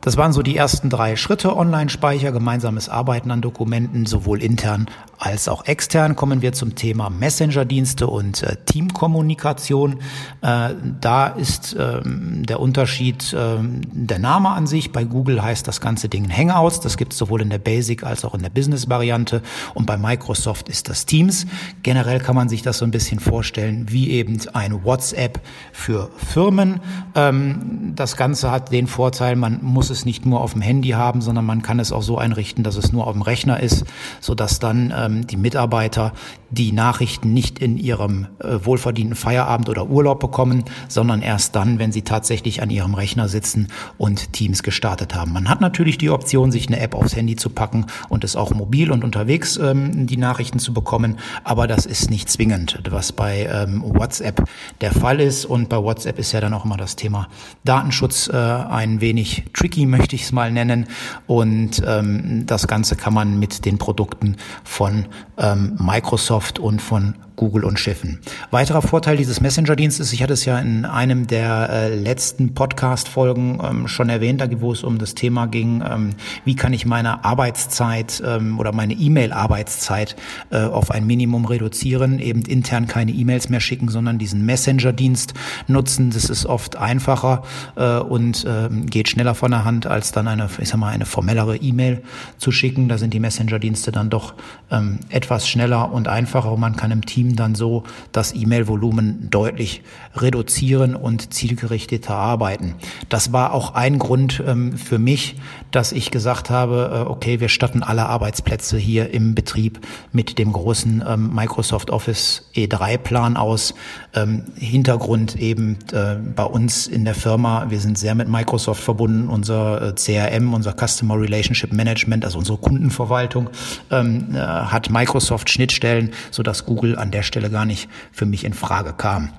Das 0.00 0.16
waren 0.16 0.32
so 0.32 0.42
die 0.42 0.56
ersten 0.56 0.88
drei 0.88 1.16
Schritte. 1.16 1.54
Online-Speicher, 1.54 2.32
gemeinsames 2.32 2.88
Arbeiten 2.88 3.30
an 3.30 3.42
Dokumenten, 3.42 4.06
sowohl 4.06 4.40
intern 4.40 4.86
als 5.18 5.48
auch 5.48 5.64
extern. 5.64 6.14
Kommen 6.14 6.42
wir 6.42 6.52
zum 6.52 6.76
Thema 6.76 7.10
Messenger-Dienste 7.10 8.06
und 8.06 8.44
äh, 8.44 8.56
Teamkommunikation. 8.64 9.96
Äh, 10.42 10.74
da 11.00 11.26
ist 11.26 11.76
ähm, 11.78 12.46
der 12.46 12.60
Unterschied 12.60 13.32
äh, 13.32 13.56
der 13.60 14.18
Name 14.20 14.50
an 14.50 14.68
sich. 14.68 14.92
Bei 14.92 15.02
Google 15.02 15.42
heißt 15.42 15.66
das 15.66 15.80
ganze 15.80 16.08
Ding 16.08 16.30
Hangouts. 16.30 16.78
Das 16.78 16.96
gibt 16.96 17.12
es 17.12 17.18
sowohl 17.18 17.42
in 17.42 17.50
der 17.50 17.58
Basic 17.58 18.04
als 18.04 18.24
auch 18.24 18.34
in 18.34 18.42
der 18.42 18.50
Business-Variante. 18.50 19.42
Und 19.74 19.86
bei 19.86 19.96
Microsoft 19.96 20.68
ist 20.68 20.88
das 20.88 21.04
Teams. 21.04 21.46
Generell 21.82 22.20
kann 22.20 22.36
man 22.36 22.48
sich 22.48 22.62
das 22.62 22.78
so 22.78 22.84
ein 22.84 22.92
bisschen 22.92 23.18
vorstellen 23.18 23.86
wie 23.88 24.10
eben 24.10 24.38
ein 24.52 24.84
WhatsApp 24.84 25.40
für 25.72 26.10
Firmen. 26.16 26.80
Ähm, 27.16 27.92
das 27.96 28.16
Ganze 28.16 28.52
hat 28.52 28.70
den 28.70 28.86
Vorteil, 28.86 29.34
man 29.34 29.58
muss 29.62 29.90
es 29.90 29.96
es 29.96 30.04
nicht 30.04 30.26
nur 30.26 30.40
auf 30.40 30.52
dem 30.52 30.62
Handy 30.62 30.90
haben, 30.90 31.20
sondern 31.20 31.44
man 31.44 31.62
kann 31.62 31.80
es 31.80 31.92
auch 31.92 32.02
so 32.02 32.18
einrichten, 32.18 32.62
dass 32.62 32.76
es 32.76 32.92
nur 32.92 33.06
auf 33.06 33.12
dem 33.12 33.22
Rechner 33.22 33.60
ist, 33.60 33.84
sodass 34.20 34.58
dann 34.58 34.92
ähm, 35.06 35.26
die 35.26 35.36
Mitarbeiter 35.36 36.12
die 36.50 36.72
Nachrichten 36.72 37.32
nicht 37.32 37.58
in 37.58 37.76
ihrem 37.76 38.28
äh, 38.38 38.64
wohlverdienten 38.64 39.16
Feierabend 39.16 39.68
oder 39.68 39.88
Urlaub 39.88 40.20
bekommen, 40.20 40.64
sondern 40.88 41.20
erst 41.20 41.56
dann, 41.56 41.78
wenn 41.78 41.90
sie 41.90 42.02
tatsächlich 42.02 42.62
an 42.62 42.70
ihrem 42.70 42.94
Rechner 42.94 43.28
sitzen 43.28 43.68
und 43.98 44.32
Teams 44.32 44.62
gestartet 44.62 45.14
haben. 45.14 45.32
Man 45.32 45.48
hat 45.48 45.60
natürlich 45.60 45.98
die 45.98 46.10
Option, 46.10 46.52
sich 46.52 46.68
eine 46.68 46.78
App 46.78 46.94
aufs 46.94 47.16
Handy 47.16 47.36
zu 47.36 47.50
packen 47.50 47.86
und 48.08 48.22
es 48.22 48.36
auch 48.36 48.52
mobil 48.52 48.92
und 48.92 49.02
unterwegs 49.02 49.56
ähm, 49.56 50.06
die 50.06 50.16
Nachrichten 50.16 50.58
zu 50.58 50.72
bekommen, 50.72 51.18
aber 51.42 51.66
das 51.66 51.84
ist 51.84 52.10
nicht 52.10 52.30
zwingend, 52.30 52.80
was 52.90 53.12
bei 53.12 53.48
ähm, 53.52 53.82
WhatsApp 53.84 54.44
der 54.80 54.92
Fall 54.92 55.20
ist. 55.20 55.44
Und 55.44 55.68
bei 55.68 55.82
WhatsApp 55.82 56.18
ist 56.18 56.32
ja 56.32 56.40
dann 56.40 56.54
auch 56.54 56.64
immer 56.64 56.76
das 56.76 56.96
Thema 56.96 57.28
Datenschutz 57.64 58.28
äh, 58.28 58.36
ein 58.36 59.00
wenig 59.00 59.44
tricky 59.52 59.86
möchte 59.86 60.16
ich 60.16 60.22
es 60.22 60.32
mal 60.32 60.52
nennen. 60.52 60.86
Und 61.26 61.82
ähm, 61.86 62.46
das 62.46 62.68
Ganze 62.68 62.96
kann 62.96 63.14
man 63.14 63.38
mit 63.38 63.64
den 63.64 63.78
Produkten 63.78 64.36
von 64.64 64.95
ähm, 65.36 65.76
Microsoft 65.78 66.58
und 66.58 66.80
von 66.80 67.14
Google 67.36 67.64
und 67.64 67.78
Schiffen. 67.78 68.18
Weiterer 68.50 68.82
Vorteil 68.82 69.16
dieses 69.16 69.40
Messenger-Dienstes, 69.40 70.12
ich 70.12 70.22
hatte 70.22 70.32
es 70.32 70.44
ja 70.44 70.58
in 70.58 70.84
einem 70.84 71.26
der 71.26 71.68
äh, 71.70 71.94
letzten 71.94 72.54
Podcast-Folgen 72.54 73.60
ähm, 73.62 73.88
schon 73.88 74.08
erwähnt, 74.08 74.40
da 74.40 74.46
wo 74.60 74.72
es 74.72 74.82
um 74.82 74.98
das 74.98 75.14
Thema 75.14 75.46
ging, 75.46 75.82
ähm, 75.88 76.10
wie 76.44 76.56
kann 76.56 76.72
ich 76.72 76.86
meine 76.86 77.24
Arbeitszeit 77.24 78.22
ähm, 78.24 78.58
oder 78.58 78.72
meine 78.72 78.94
E-Mail-Arbeitszeit 78.94 80.16
äh, 80.50 80.62
auf 80.62 80.90
ein 80.90 81.06
Minimum 81.06 81.44
reduzieren, 81.44 82.18
eben 82.18 82.42
intern 82.42 82.86
keine 82.86 83.12
E-Mails 83.12 83.48
mehr 83.50 83.60
schicken, 83.60 83.88
sondern 83.88 84.18
diesen 84.18 84.46
Messenger-Dienst 84.46 85.34
nutzen. 85.66 86.10
Das 86.10 86.30
ist 86.30 86.46
oft 86.46 86.76
einfacher 86.76 87.42
äh, 87.76 87.98
und 87.98 88.44
äh, 88.44 88.68
geht 88.86 89.08
schneller 89.08 89.34
von 89.34 89.50
der 89.50 89.64
Hand, 89.64 89.86
als 89.86 90.12
dann 90.12 90.26
eine, 90.26 90.48
ich 90.58 90.68
sag 90.68 90.78
mal, 90.78 90.90
eine 90.90 91.04
formellere 91.04 91.56
E-Mail 91.56 92.02
zu 92.38 92.50
schicken. 92.50 92.88
Da 92.88 92.96
sind 92.96 93.12
die 93.12 93.20
Messenger-Dienste 93.20 93.92
dann 93.92 94.08
doch 94.08 94.34
ähm, 94.70 95.00
etwas 95.10 95.48
schneller 95.48 95.92
und 95.92 96.08
einfacher 96.08 96.52
und 96.52 96.60
man 96.60 96.76
kann 96.76 96.90
im 96.90 97.04
Team 97.04 97.25
Team 97.26 97.36
dann 97.36 97.54
so 97.54 97.82
das 98.12 98.34
E-Mail-Volumen 98.34 99.28
deutlich 99.30 99.82
reduzieren 100.14 100.94
und 100.94 101.34
zielgerichteter 101.34 102.14
arbeiten. 102.14 102.74
Das 103.08 103.32
war 103.32 103.52
auch 103.52 103.74
ein 103.74 103.98
Grund 103.98 104.42
ähm, 104.46 104.76
für 104.76 104.98
mich, 104.98 105.36
dass 105.70 105.92
ich 105.92 106.10
gesagt 106.10 106.50
habe, 106.50 107.04
äh, 107.06 107.10
okay, 107.10 107.40
wir 107.40 107.48
statten 107.48 107.82
alle 107.82 108.06
Arbeitsplätze 108.06 108.78
hier 108.78 109.10
im 109.10 109.34
Betrieb 109.34 109.80
mit 110.12 110.38
dem 110.38 110.52
großen 110.52 111.04
ähm, 111.06 111.34
Microsoft 111.34 111.90
Office 111.90 112.48
E3-Plan 112.54 113.36
aus. 113.36 113.74
Ähm, 114.14 114.44
Hintergrund 114.56 115.36
eben 115.36 115.78
äh, 115.92 116.16
bei 116.34 116.44
uns 116.44 116.86
in 116.86 117.04
der 117.04 117.14
Firma, 117.14 117.66
wir 117.68 117.80
sind 117.80 117.98
sehr 117.98 118.14
mit 118.14 118.28
Microsoft 118.28 118.82
verbunden, 118.82 119.28
unser 119.28 119.88
äh, 119.88 119.94
CRM, 119.94 120.54
unser 120.54 120.72
Customer 120.72 121.20
Relationship 121.20 121.72
Management, 121.72 122.24
also 122.24 122.38
unsere 122.38 122.58
Kundenverwaltung, 122.58 123.50
ähm, 123.90 124.28
äh, 124.34 124.38
hat 124.38 124.90
Microsoft 124.90 125.50
Schnittstellen, 125.50 126.12
sodass 126.30 126.64
Google 126.64 126.96
an 126.96 127.10
der 127.10 127.15
Stelle 127.22 127.50
gar 127.50 127.64
nicht 127.64 127.88
für 128.12 128.26
mich 128.26 128.44
in 128.44 128.52
Frage 128.52 128.92
kam. 128.92 129.30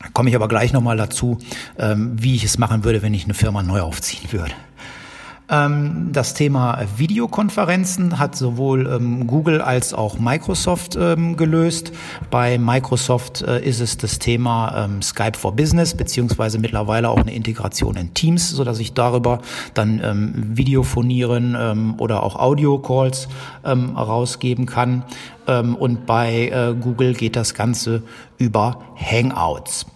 Da 0.00 0.08
komme 0.12 0.30
ich 0.30 0.36
aber 0.36 0.48
gleich 0.48 0.72
nochmal 0.72 0.96
dazu, 0.96 1.38
ähm, 1.78 2.12
wie 2.20 2.34
ich 2.34 2.44
es 2.44 2.58
machen 2.58 2.84
würde, 2.84 3.02
wenn 3.02 3.14
ich 3.14 3.24
eine 3.24 3.34
Firma 3.34 3.62
neu 3.62 3.80
aufziehen 3.80 4.32
würde. 4.32 4.52
Ähm, 5.52 6.08
das 6.12 6.32
Thema 6.32 6.78
Videokonferenzen 6.96 8.18
hat 8.18 8.34
sowohl 8.34 8.86
ähm, 8.86 9.26
Google 9.26 9.60
als 9.60 9.92
auch 9.92 10.18
Microsoft 10.18 10.96
ähm, 10.96 11.36
gelöst. 11.36 11.92
Bei 12.30 12.56
Microsoft 12.56 13.42
äh, 13.42 13.62
ist 13.62 13.80
es 13.80 13.98
das 13.98 14.18
Thema 14.18 14.88
Skype 15.02 15.36
for 15.36 15.54
Business 15.54 15.94
beziehungsweise 15.94 16.58
mittlerweile 16.58 17.10
auch 17.10 17.18
eine 17.18 17.34
Integration 17.34 17.96
in 17.96 18.14
Teams, 18.14 18.50
so 18.50 18.64
dass 18.64 18.78
ich 18.78 18.94
darüber 18.94 19.40
dann 19.74 20.00
Videofonieren 20.56 21.96
oder 21.98 22.22
auch 22.22 22.36
Audio-Calls 22.36 23.28
rausgeben 23.64 24.66
kann. 24.66 25.04
und 25.46 26.06
bei 26.06 26.48
äh, 26.48 26.74
Google 26.74 27.14
geht 27.14 27.36
das 27.36 27.54
Ganze 27.54 28.02
über 28.38 28.78
Hangouts. 28.96 29.86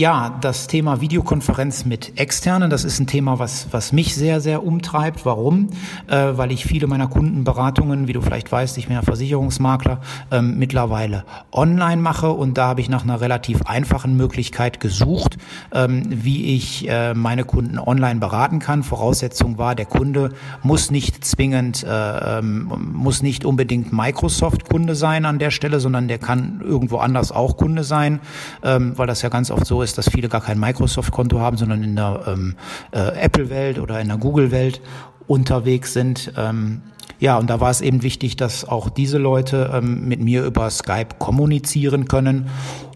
Ja, 0.00 0.38
das 0.40 0.66
Thema 0.66 1.02
Videokonferenz 1.02 1.84
mit 1.84 2.18
Externen, 2.18 2.70
das 2.70 2.84
ist 2.84 3.00
ein 3.00 3.06
Thema, 3.06 3.38
was, 3.38 3.66
was 3.70 3.92
mich 3.92 4.14
sehr, 4.14 4.40
sehr 4.40 4.64
umtreibt. 4.64 5.26
Warum? 5.26 5.68
Äh, 6.06 6.38
weil 6.38 6.52
ich 6.52 6.64
viele 6.64 6.86
meiner 6.86 7.06
Kundenberatungen, 7.06 8.08
wie 8.08 8.14
du 8.14 8.22
vielleicht 8.22 8.50
weißt, 8.50 8.78
ich 8.78 8.86
bin 8.86 8.94
ja 8.94 9.02
Versicherungsmakler, 9.02 10.00
ähm, 10.30 10.56
mittlerweile 10.56 11.24
online 11.52 12.00
mache 12.00 12.30
und 12.30 12.56
da 12.56 12.68
habe 12.68 12.80
ich 12.80 12.88
nach 12.88 13.02
einer 13.02 13.20
relativ 13.20 13.60
einfachen 13.66 14.16
Möglichkeit 14.16 14.80
gesucht, 14.80 15.36
ähm, 15.70 16.04
wie 16.08 16.56
ich 16.56 16.88
äh, 16.88 17.12
meine 17.12 17.44
Kunden 17.44 17.78
online 17.78 18.20
beraten 18.20 18.58
kann. 18.58 18.82
Voraussetzung 18.82 19.58
war, 19.58 19.74
der 19.74 19.84
Kunde 19.84 20.30
muss 20.62 20.90
nicht 20.90 21.26
zwingend, 21.26 21.84
äh, 21.84 22.38
ähm, 22.38 22.72
muss 22.94 23.20
nicht 23.20 23.44
unbedingt 23.44 23.92
Microsoft-Kunde 23.92 24.94
sein 24.94 25.26
an 25.26 25.38
der 25.38 25.50
Stelle, 25.50 25.78
sondern 25.78 26.08
der 26.08 26.16
kann 26.16 26.62
irgendwo 26.64 26.96
anders 26.96 27.32
auch 27.32 27.58
Kunde 27.58 27.84
sein, 27.84 28.20
ähm, 28.62 28.96
weil 28.96 29.06
das 29.06 29.20
ja 29.20 29.28
ganz 29.28 29.50
oft 29.50 29.66
so 29.66 29.82
ist, 29.82 29.89
dass 29.94 30.10
viele 30.10 30.28
gar 30.28 30.40
kein 30.40 30.58
Microsoft-Konto 30.58 31.40
haben, 31.40 31.56
sondern 31.56 31.82
in 31.82 31.96
der 31.96 32.22
ähm, 32.26 32.56
äh, 32.92 32.98
Apple-Welt 32.98 33.78
oder 33.78 34.00
in 34.00 34.08
der 34.08 34.18
Google-Welt 34.18 34.80
unterwegs 35.26 35.92
sind. 35.92 36.32
Ähm, 36.36 36.82
ja, 37.20 37.36
und 37.36 37.50
da 37.50 37.60
war 37.60 37.70
es 37.70 37.82
eben 37.82 38.02
wichtig, 38.02 38.36
dass 38.36 38.64
auch 38.64 38.88
diese 38.88 39.18
Leute 39.18 39.70
ähm, 39.74 40.08
mit 40.08 40.20
mir 40.20 40.44
über 40.44 40.70
Skype 40.70 41.16
kommunizieren 41.18 42.06
können. 42.06 42.48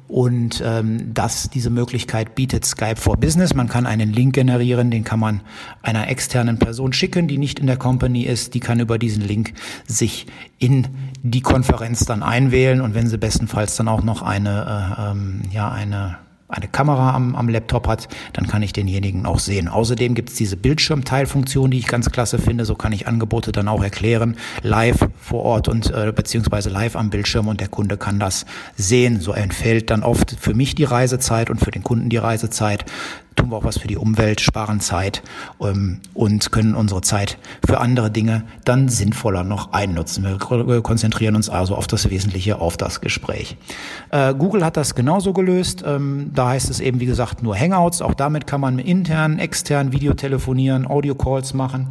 Und 0.08 0.62
ähm, 0.64 1.12
das, 1.12 1.50
diese 1.50 1.70
Möglichkeit 1.70 2.34
bietet 2.34 2.64
Skype 2.64 2.96
for 2.96 3.16
Business. 3.16 3.54
Man 3.54 3.68
kann 3.68 3.86
einen 3.86 4.12
Link 4.12 4.34
generieren, 4.34 4.90
den 4.90 5.02
kann 5.02 5.18
man 5.18 5.40
einer 5.82 6.08
externen 6.08 6.58
Person 6.58 6.92
schicken, 6.92 7.26
die 7.26 7.38
nicht 7.38 7.58
in 7.58 7.66
der 7.66 7.76
Company 7.78 8.22
ist. 8.22 8.54
Die 8.54 8.60
kann 8.60 8.80
über 8.80 8.98
diesen 8.98 9.24
Link 9.24 9.54
sich 9.86 10.26
in 10.58 10.86
die 11.22 11.40
Konferenz 11.40 12.04
dann 12.04 12.22
einwählen 12.22 12.80
und 12.80 12.94
wenn 12.94 13.08
sie 13.08 13.18
bestenfalls 13.18 13.76
dann 13.76 13.88
auch 13.88 14.02
noch 14.02 14.22
eine, 14.22 14.96
äh, 14.98 15.10
ähm, 15.10 15.42
ja, 15.50 15.70
eine 15.70 16.18
eine 16.48 16.68
Kamera 16.68 17.14
am, 17.14 17.34
am 17.34 17.48
Laptop 17.48 17.88
hat, 17.88 18.08
dann 18.34 18.46
kann 18.46 18.62
ich 18.62 18.72
denjenigen 18.72 19.24
auch 19.26 19.38
sehen. 19.38 19.68
Außerdem 19.68 20.14
gibt 20.14 20.28
es 20.30 20.36
diese 20.36 20.56
Bildschirmteilfunktion, 20.56 21.70
die 21.70 21.78
ich 21.78 21.86
ganz 21.86 22.10
klasse 22.10 22.38
finde. 22.38 22.64
So 22.64 22.74
kann 22.74 22.92
ich 22.92 23.08
Angebote 23.08 23.50
dann 23.50 23.66
auch 23.66 23.82
erklären, 23.82 24.36
live 24.62 25.08
vor 25.18 25.42
Ort 25.42 25.68
und 25.68 25.90
äh, 25.90 26.12
beziehungsweise 26.14 26.68
live 26.68 26.96
am 26.96 27.10
Bildschirm 27.10 27.48
und 27.48 27.60
der 27.60 27.68
Kunde 27.68 27.96
kann 27.96 28.18
das 28.18 28.44
sehen. 28.76 29.20
So 29.20 29.32
entfällt 29.32 29.90
dann 29.90 30.02
oft 30.02 30.36
für 30.38 30.54
mich 30.54 30.74
die 30.74 30.84
Reisezeit 30.84 31.48
und 31.48 31.60
für 31.60 31.70
den 31.70 31.82
Kunden 31.82 32.10
die 32.10 32.18
Reisezeit 32.18 32.84
tun 33.36 33.50
wir 33.50 33.56
auch 33.56 33.64
was 33.64 33.78
für 33.78 33.88
die 33.88 33.96
Umwelt, 33.96 34.40
sparen 34.40 34.80
Zeit 34.80 35.22
ähm, 35.60 36.00
und 36.14 36.52
können 36.52 36.74
unsere 36.74 37.00
Zeit 37.00 37.38
für 37.66 37.80
andere 37.80 38.10
Dinge 38.10 38.44
dann 38.64 38.88
sinnvoller 38.88 39.44
noch 39.44 39.72
einnutzen. 39.72 40.24
Wir 40.24 40.82
konzentrieren 40.82 41.36
uns 41.36 41.48
also 41.48 41.74
auf 41.76 41.86
das 41.86 42.10
Wesentliche, 42.10 42.60
auf 42.60 42.76
das 42.76 43.00
Gespräch. 43.00 43.56
Äh, 44.10 44.34
Google 44.34 44.64
hat 44.64 44.76
das 44.76 44.94
genauso 44.94 45.32
gelöst. 45.32 45.82
Ähm, 45.86 46.30
da 46.34 46.50
heißt 46.50 46.70
es 46.70 46.80
eben, 46.80 47.00
wie 47.00 47.06
gesagt, 47.06 47.42
nur 47.42 47.56
Hangouts. 47.58 48.02
Auch 48.02 48.14
damit 48.14 48.46
kann 48.46 48.60
man 48.60 48.78
intern, 48.78 49.38
extern 49.38 49.92
Videotelefonieren, 49.92 50.86
Audio-Calls 50.86 51.54
machen. 51.54 51.88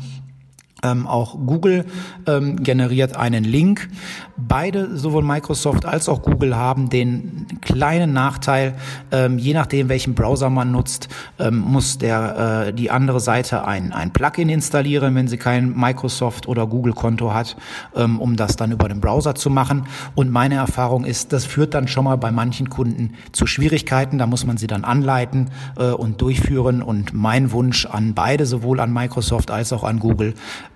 Ähm, 0.84 1.08
auch 1.08 1.38
Google 1.46 1.86
ähm, 2.28 2.62
generiert 2.62 3.16
einen 3.16 3.44
Link. 3.44 3.90
Beide, 4.38 4.98
sowohl 4.98 5.24
Microsoft 5.24 5.86
als 5.86 6.10
auch 6.10 6.22
Google, 6.22 6.56
haben 6.56 6.90
den 6.90 7.48
kleinen 7.62 8.14
Nachteil, 8.14 8.76
ähm, 9.12 9.38
je 9.38 9.54
nachdem, 9.54 9.90
welchen 9.90 10.16
Browser 10.16 10.50
man 10.50 10.72
nutzt, 10.72 11.08
ähm, 11.40 11.60
muss 11.60 11.98
der, 11.98 12.68
äh, 12.68 12.74
die 12.74 12.92
andere 12.92 13.20
Seite 13.20 13.66
ein, 13.66 13.94
ein 13.94 14.12
Plugin 14.12 14.50
installieren, 14.50 15.16
wenn 15.16 15.28
sie 15.28 15.38
kein 15.38 15.78
Microsoft 15.78 16.48
oder 16.48 16.68
Google-Konto 16.68 17.34
hat, 17.34 17.56
ähm, 17.96 18.20
um 18.20 18.36
das 18.36 18.56
dann 18.56 18.72
über 18.72 18.90
den 18.90 19.00
Browser 19.00 19.36
zu 19.36 19.50
machen. 19.50 19.88
Und 20.16 20.32
meine 20.32 20.56
Erfahrung 20.56 21.06
ist, 21.06 21.34
das 21.34 21.46
führt 21.46 21.74
dann 21.74 21.88
schon 21.88 22.06
mal 22.06 22.18
bei 22.18 22.32
manchen 22.32 22.70
Kunden 22.70 23.14
zu 23.32 23.46
Schwierigkeiten. 23.46 24.18
Da 24.18 24.28
muss 24.28 24.46
man 24.46 24.58
sie 24.58 24.68
dann 24.68 24.84
anleiten 24.84 25.50
äh, 25.78 25.92
und 25.92 26.22
durchführen. 26.22 26.82
Und 26.82 27.14
mein 27.14 27.52
Wunsch 27.52 27.86
an 27.86 28.14
beide, 28.14 28.46
sowohl 28.46 28.80
an 28.80 28.92
Microsoft 28.92 29.52
als 29.52 29.72
auch 29.74 29.84
an 29.84 30.00
Google, 30.00 30.34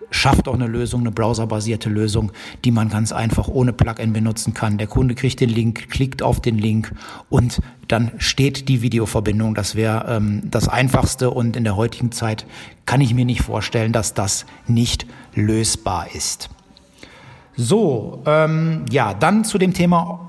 schafft 0.09 0.47
auch 0.47 0.53
eine 0.53 0.67
Lösung, 0.67 1.01
eine 1.01 1.11
browserbasierte 1.11 1.89
Lösung, 1.89 2.31
die 2.63 2.71
man 2.71 2.89
ganz 2.89 3.11
einfach 3.11 3.47
ohne 3.47 3.73
Plugin 3.73 4.13
benutzen 4.13 4.53
kann. 4.53 4.77
Der 4.77 4.87
Kunde 4.87 5.15
kriegt 5.15 5.39
den 5.39 5.49
Link, 5.49 5.89
klickt 5.89 6.21
auf 6.21 6.41
den 6.41 6.57
Link 6.57 6.93
und 7.29 7.61
dann 7.87 8.11
steht 8.17 8.69
die 8.69 8.81
Videoverbindung. 8.81 9.55
Das 9.55 9.75
wäre 9.75 10.05
ähm, 10.07 10.43
das 10.45 10.67
Einfachste 10.67 11.31
und 11.31 11.55
in 11.55 11.63
der 11.63 11.75
heutigen 11.75 12.11
Zeit 12.11 12.45
kann 12.85 13.01
ich 13.01 13.13
mir 13.13 13.25
nicht 13.25 13.41
vorstellen, 13.41 13.91
dass 13.91 14.13
das 14.13 14.45
nicht 14.67 15.05
lösbar 15.33 16.07
ist. 16.13 16.49
So, 17.55 18.21
ähm, 18.25 18.85
ja, 18.91 19.13
dann 19.13 19.43
zu 19.43 19.57
dem 19.57 19.73
Thema 19.73 20.19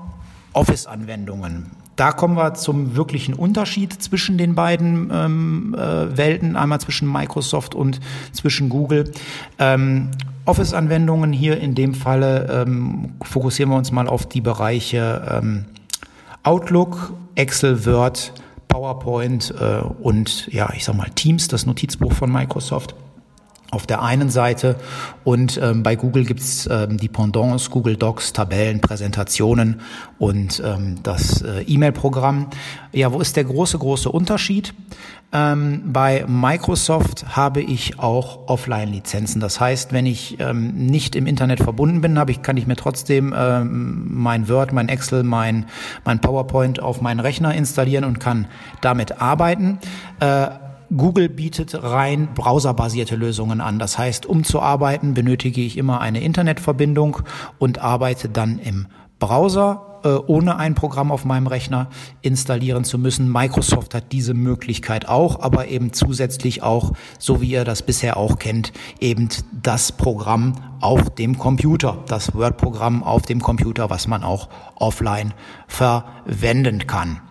Office-Anwendungen 0.53 1.78
da 1.99 2.13
kommen 2.13 2.37
wir 2.37 2.53
zum 2.53 2.95
wirklichen 2.95 3.33
Unterschied 3.33 3.91
zwischen 3.91 4.37
den 4.37 4.55
beiden 4.55 5.11
ähm, 5.13 5.75
äh, 5.77 6.17
Welten, 6.17 6.55
einmal 6.55 6.79
zwischen 6.79 7.11
Microsoft 7.11 7.75
und 7.75 7.99
zwischen 8.31 8.69
Google. 8.69 9.11
Ähm, 9.57 10.09
Office-Anwendungen 10.45 11.33
hier 11.33 11.59
in 11.59 11.75
dem 11.75 11.93
Falle 11.93 12.63
ähm, 12.65 13.15
fokussieren 13.21 13.71
wir 13.71 13.77
uns 13.77 13.91
mal 13.91 14.07
auf 14.07 14.27
die 14.27 14.39
Bereiche 14.39 15.41
ähm, 15.41 15.65
Outlook, 16.43 17.13
Excel, 17.35 17.85
Word, 17.85 18.31
PowerPoint 18.69 19.53
äh, 19.59 19.81
und 20.01 20.47
ja, 20.53 20.71
ich 20.73 20.85
sag 20.85 20.95
mal 20.95 21.09
Teams, 21.09 21.49
das 21.49 21.65
Notizbuch 21.65 22.13
von 22.13 22.31
Microsoft 22.31 22.95
auf 23.71 23.85
der 23.85 24.01
einen 24.01 24.29
Seite 24.29 24.75
und 25.23 25.59
ähm, 25.61 25.83
bei 25.83 25.95
Google 25.95 26.25
gibt's 26.25 26.67
ähm, 26.71 26.97
die 26.97 27.07
Pendants, 27.07 27.69
Google 27.69 27.95
Docs, 27.95 28.33
Tabellen, 28.33 28.81
Präsentationen 28.81 29.81
und 30.17 30.61
ähm, 30.65 30.95
das 31.03 31.41
äh, 31.41 31.61
E-Mail-Programm. 31.61 32.47
Ja, 32.91 33.13
wo 33.13 33.19
ist 33.19 33.35
der 33.35 33.43
große, 33.43 33.77
große 33.77 34.09
Unterschied? 34.09 34.73
Ähm, 35.31 35.83
bei 35.85 36.25
Microsoft 36.27 37.35
habe 37.35 37.61
ich 37.61 37.99
auch 37.99 38.47
Offline-Lizenzen. 38.47 39.39
Das 39.39 39.59
heißt, 39.59 39.93
wenn 39.93 40.07
ich 40.07 40.39
ähm, 40.39 40.87
nicht 40.87 41.15
im 41.15 41.27
Internet 41.27 41.59
verbunden 41.59 42.01
bin, 42.01 42.17
habe 42.17 42.31
ich, 42.31 42.41
kann 42.41 42.57
ich 42.57 42.65
mir 42.65 42.75
trotzdem 42.75 43.33
ähm, 43.37 44.07
mein 44.09 44.49
Word, 44.49 44.73
mein 44.73 44.89
Excel, 44.89 45.21
mein, 45.21 45.65
mein 46.03 46.19
PowerPoint 46.19 46.79
auf 46.79 47.01
meinen 47.01 47.19
Rechner 47.19 47.53
installieren 47.53 48.05
und 48.05 48.19
kann 48.19 48.47
damit 48.81 49.21
arbeiten. 49.21 49.77
Äh, 50.19 50.47
Google 50.95 51.29
bietet 51.29 51.83
rein 51.83 52.29
browserbasierte 52.33 53.15
Lösungen 53.15 53.61
an. 53.61 53.79
Das 53.79 53.97
heißt, 53.97 54.25
um 54.25 54.43
zu 54.43 54.61
arbeiten, 54.61 55.13
benötige 55.13 55.61
ich 55.61 55.77
immer 55.77 56.01
eine 56.01 56.21
Internetverbindung 56.21 57.17
und 57.59 57.79
arbeite 57.79 58.29
dann 58.29 58.59
im 58.59 58.87
Browser, 59.19 59.99
äh, 60.03 60.09
ohne 60.09 60.55
ein 60.55 60.75
Programm 60.75 61.11
auf 61.11 61.25
meinem 61.25 61.47
Rechner 61.47 61.89
installieren 62.21 62.85
zu 62.85 62.97
müssen. 62.97 63.31
Microsoft 63.31 63.93
hat 63.93 64.11
diese 64.11 64.33
Möglichkeit 64.33 65.07
auch, 65.07 65.41
aber 65.41 65.67
eben 65.67 65.93
zusätzlich 65.93 66.63
auch, 66.63 66.93
so 67.19 67.41
wie 67.41 67.51
ihr 67.51 67.65
das 67.65 67.81
bisher 67.81 68.17
auch 68.17 68.39
kennt, 68.39 68.71
eben 68.99 69.29
das 69.51 69.91
Programm 69.91 70.53
auf 70.79 71.13
dem 71.15 71.37
Computer, 71.37 72.03
das 72.07 72.33
Word-Programm 72.33 73.03
auf 73.03 73.23
dem 73.23 73.41
Computer, 73.41 73.89
was 73.89 74.07
man 74.07 74.23
auch 74.23 74.49
offline 74.75 75.33
verwenden 75.67 76.87
kann. 76.87 77.21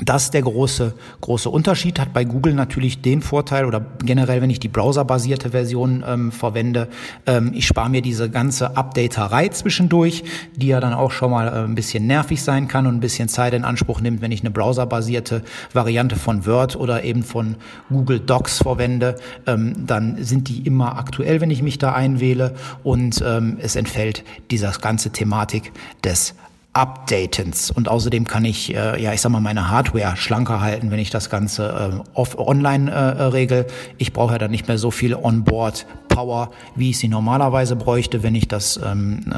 Das 0.00 0.24
ist 0.24 0.34
der 0.34 0.42
große, 0.42 0.92
große 1.20 1.48
Unterschied. 1.48 2.00
Hat 2.00 2.12
bei 2.12 2.24
Google 2.24 2.54
natürlich 2.54 3.00
den 3.00 3.22
Vorteil 3.22 3.64
oder 3.64 3.80
generell, 4.04 4.42
wenn 4.42 4.50
ich 4.50 4.58
die 4.58 4.68
browserbasierte 4.68 5.50
Version 5.50 6.02
ähm, 6.04 6.32
verwende, 6.32 6.88
ähm, 7.26 7.52
ich 7.54 7.64
spare 7.64 7.88
mir 7.90 8.02
diese 8.02 8.28
ganze 8.28 8.76
Updaterei 8.76 9.48
zwischendurch, 9.50 10.24
die 10.56 10.66
ja 10.66 10.80
dann 10.80 10.94
auch 10.94 11.12
schon 11.12 11.30
mal 11.30 11.46
äh, 11.46 11.64
ein 11.64 11.76
bisschen 11.76 12.08
nervig 12.08 12.42
sein 12.42 12.66
kann 12.66 12.88
und 12.88 12.96
ein 12.96 13.00
bisschen 13.00 13.28
Zeit 13.28 13.54
in 13.54 13.64
Anspruch 13.64 14.00
nimmt, 14.00 14.20
wenn 14.20 14.32
ich 14.32 14.40
eine 14.40 14.50
browserbasierte 14.50 15.44
Variante 15.72 16.16
von 16.16 16.44
Word 16.44 16.74
oder 16.74 17.04
eben 17.04 17.22
von 17.22 17.54
Google 17.88 18.18
Docs 18.18 18.58
verwende. 18.58 19.14
Ähm, 19.46 19.86
dann 19.86 20.24
sind 20.24 20.48
die 20.48 20.66
immer 20.66 20.98
aktuell, 20.98 21.40
wenn 21.40 21.52
ich 21.52 21.62
mich 21.62 21.78
da 21.78 21.92
einwähle 21.92 22.56
und 22.82 23.22
ähm, 23.24 23.58
es 23.60 23.76
entfällt 23.76 24.24
dieser 24.50 24.72
ganze 24.72 25.10
Thematik 25.10 25.70
des 26.02 26.34
Updatens. 26.74 27.70
Und 27.70 27.88
außerdem 27.88 28.26
kann 28.26 28.44
ich, 28.44 28.74
äh, 28.74 29.00
ja, 29.00 29.12
ich 29.12 29.20
sag 29.20 29.30
mal, 29.30 29.40
meine 29.40 29.70
Hardware 29.70 30.16
schlanker 30.16 30.60
halten, 30.60 30.90
wenn 30.90 30.98
ich 30.98 31.10
das 31.10 31.30
Ganze 31.30 32.02
äh, 32.04 32.18
off 32.18 32.36
online 32.36 32.90
äh, 32.90 33.22
regel. 33.22 33.66
Ich 33.96 34.12
brauche 34.12 34.32
ja 34.32 34.38
dann 34.38 34.50
nicht 34.50 34.66
mehr 34.66 34.76
so 34.76 34.90
viel 34.90 35.14
Onboard 35.14 35.86
Power, 36.14 36.50
wie 36.76 36.90
ich 36.90 36.98
sie 36.98 37.08
normalerweise 37.08 37.74
bräuchte, 37.74 38.22
wenn 38.22 38.36
ich 38.36 38.46
das 38.46 38.78
ähm, 38.84 39.20
äh, 39.32 39.34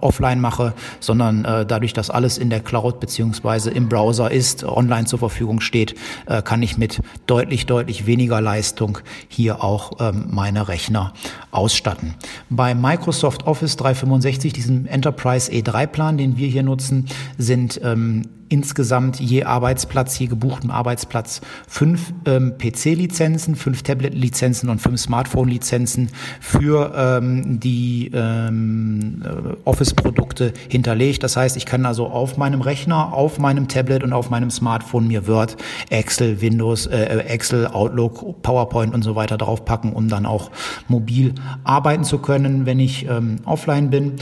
offline 0.00 0.40
mache, 0.40 0.72
sondern 1.00 1.44
äh, 1.44 1.66
dadurch, 1.66 1.94
dass 1.94 2.10
alles 2.10 2.38
in 2.38 2.48
der 2.48 2.60
Cloud 2.60 3.00
beziehungsweise 3.00 3.70
im 3.70 3.88
Browser 3.88 4.30
ist, 4.30 4.62
online 4.62 5.06
zur 5.06 5.18
Verfügung 5.18 5.60
steht, 5.60 5.96
äh, 6.26 6.42
kann 6.42 6.62
ich 6.62 6.78
mit 6.78 7.00
deutlich, 7.26 7.66
deutlich 7.66 8.06
weniger 8.06 8.40
Leistung 8.40 8.98
hier 9.28 9.64
auch 9.64 9.94
ähm, 9.98 10.26
meine 10.30 10.68
Rechner 10.68 11.12
ausstatten. 11.50 12.14
Bei 12.50 12.74
Microsoft 12.74 13.46
Office 13.46 13.76
365, 13.76 14.52
diesem 14.52 14.86
Enterprise 14.86 15.50
E3-Plan, 15.50 16.18
den 16.18 16.36
wir 16.36 16.46
hier 16.46 16.55
nutzen, 16.62 17.06
sind 17.38 17.80
ähm, 17.82 18.24
insgesamt 18.48 19.20
je 19.20 19.44
Arbeitsplatz, 19.44 20.18
je 20.18 20.26
gebuchten 20.26 20.70
Arbeitsplatz 20.70 21.40
fünf 21.66 22.12
ähm, 22.26 22.54
PC-Lizenzen, 22.58 23.56
fünf 23.56 23.82
Tablet-Lizenzen 23.82 24.68
und 24.68 24.80
fünf 24.80 25.00
Smartphone-Lizenzen 25.00 26.10
für 26.40 26.92
ähm, 26.96 27.58
die 27.60 28.10
ähm, 28.14 29.22
äh, 29.24 29.56
Office-Produkte 29.64 30.52
hinterlegt. 30.68 31.22
Das 31.22 31.36
heißt, 31.36 31.56
ich 31.56 31.66
kann 31.66 31.86
also 31.86 32.06
auf 32.06 32.36
meinem 32.36 32.60
Rechner, 32.60 33.12
auf 33.12 33.38
meinem 33.38 33.68
Tablet 33.68 34.02
und 34.04 34.12
auf 34.12 34.30
meinem 34.30 34.50
Smartphone 34.50 35.08
mir 35.08 35.26
Word, 35.26 35.56
Excel, 35.90 36.40
Windows, 36.40 36.86
äh, 36.86 36.96
äh 36.96 37.26
Excel, 37.26 37.66
Outlook, 37.66 38.42
PowerPoint 38.42 38.94
und 38.94 39.02
so 39.02 39.16
weiter 39.16 39.38
draufpacken, 39.38 39.92
um 39.92 40.08
dann 40.08 40.26
auch 40.26 40.50
mobil 40.88 41.34
arbeiten 41.64 42.04
zu 42.04 42.18
können, 42.18 42.66
wenn 42.66 42.78
ich 42.78 43.06
ähm, 43.08 43.36
offline 43.44 43.90
bin 43.90 44.16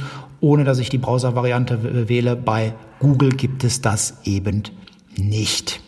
ohne 0.45 0.65
dass 0.65 0.79
ich 0.79 0.91
die 0.91 0.99
Browser-Variante 0.99 2.09
wähle. 2.09 2.37
Bei 2.37 2.75
Google 3.01 3.31
gibt 3.31 3.65
es 3.65 3.81
das 3.81 4.19
eben 4.25 4.63
nicht. 5.17 5.81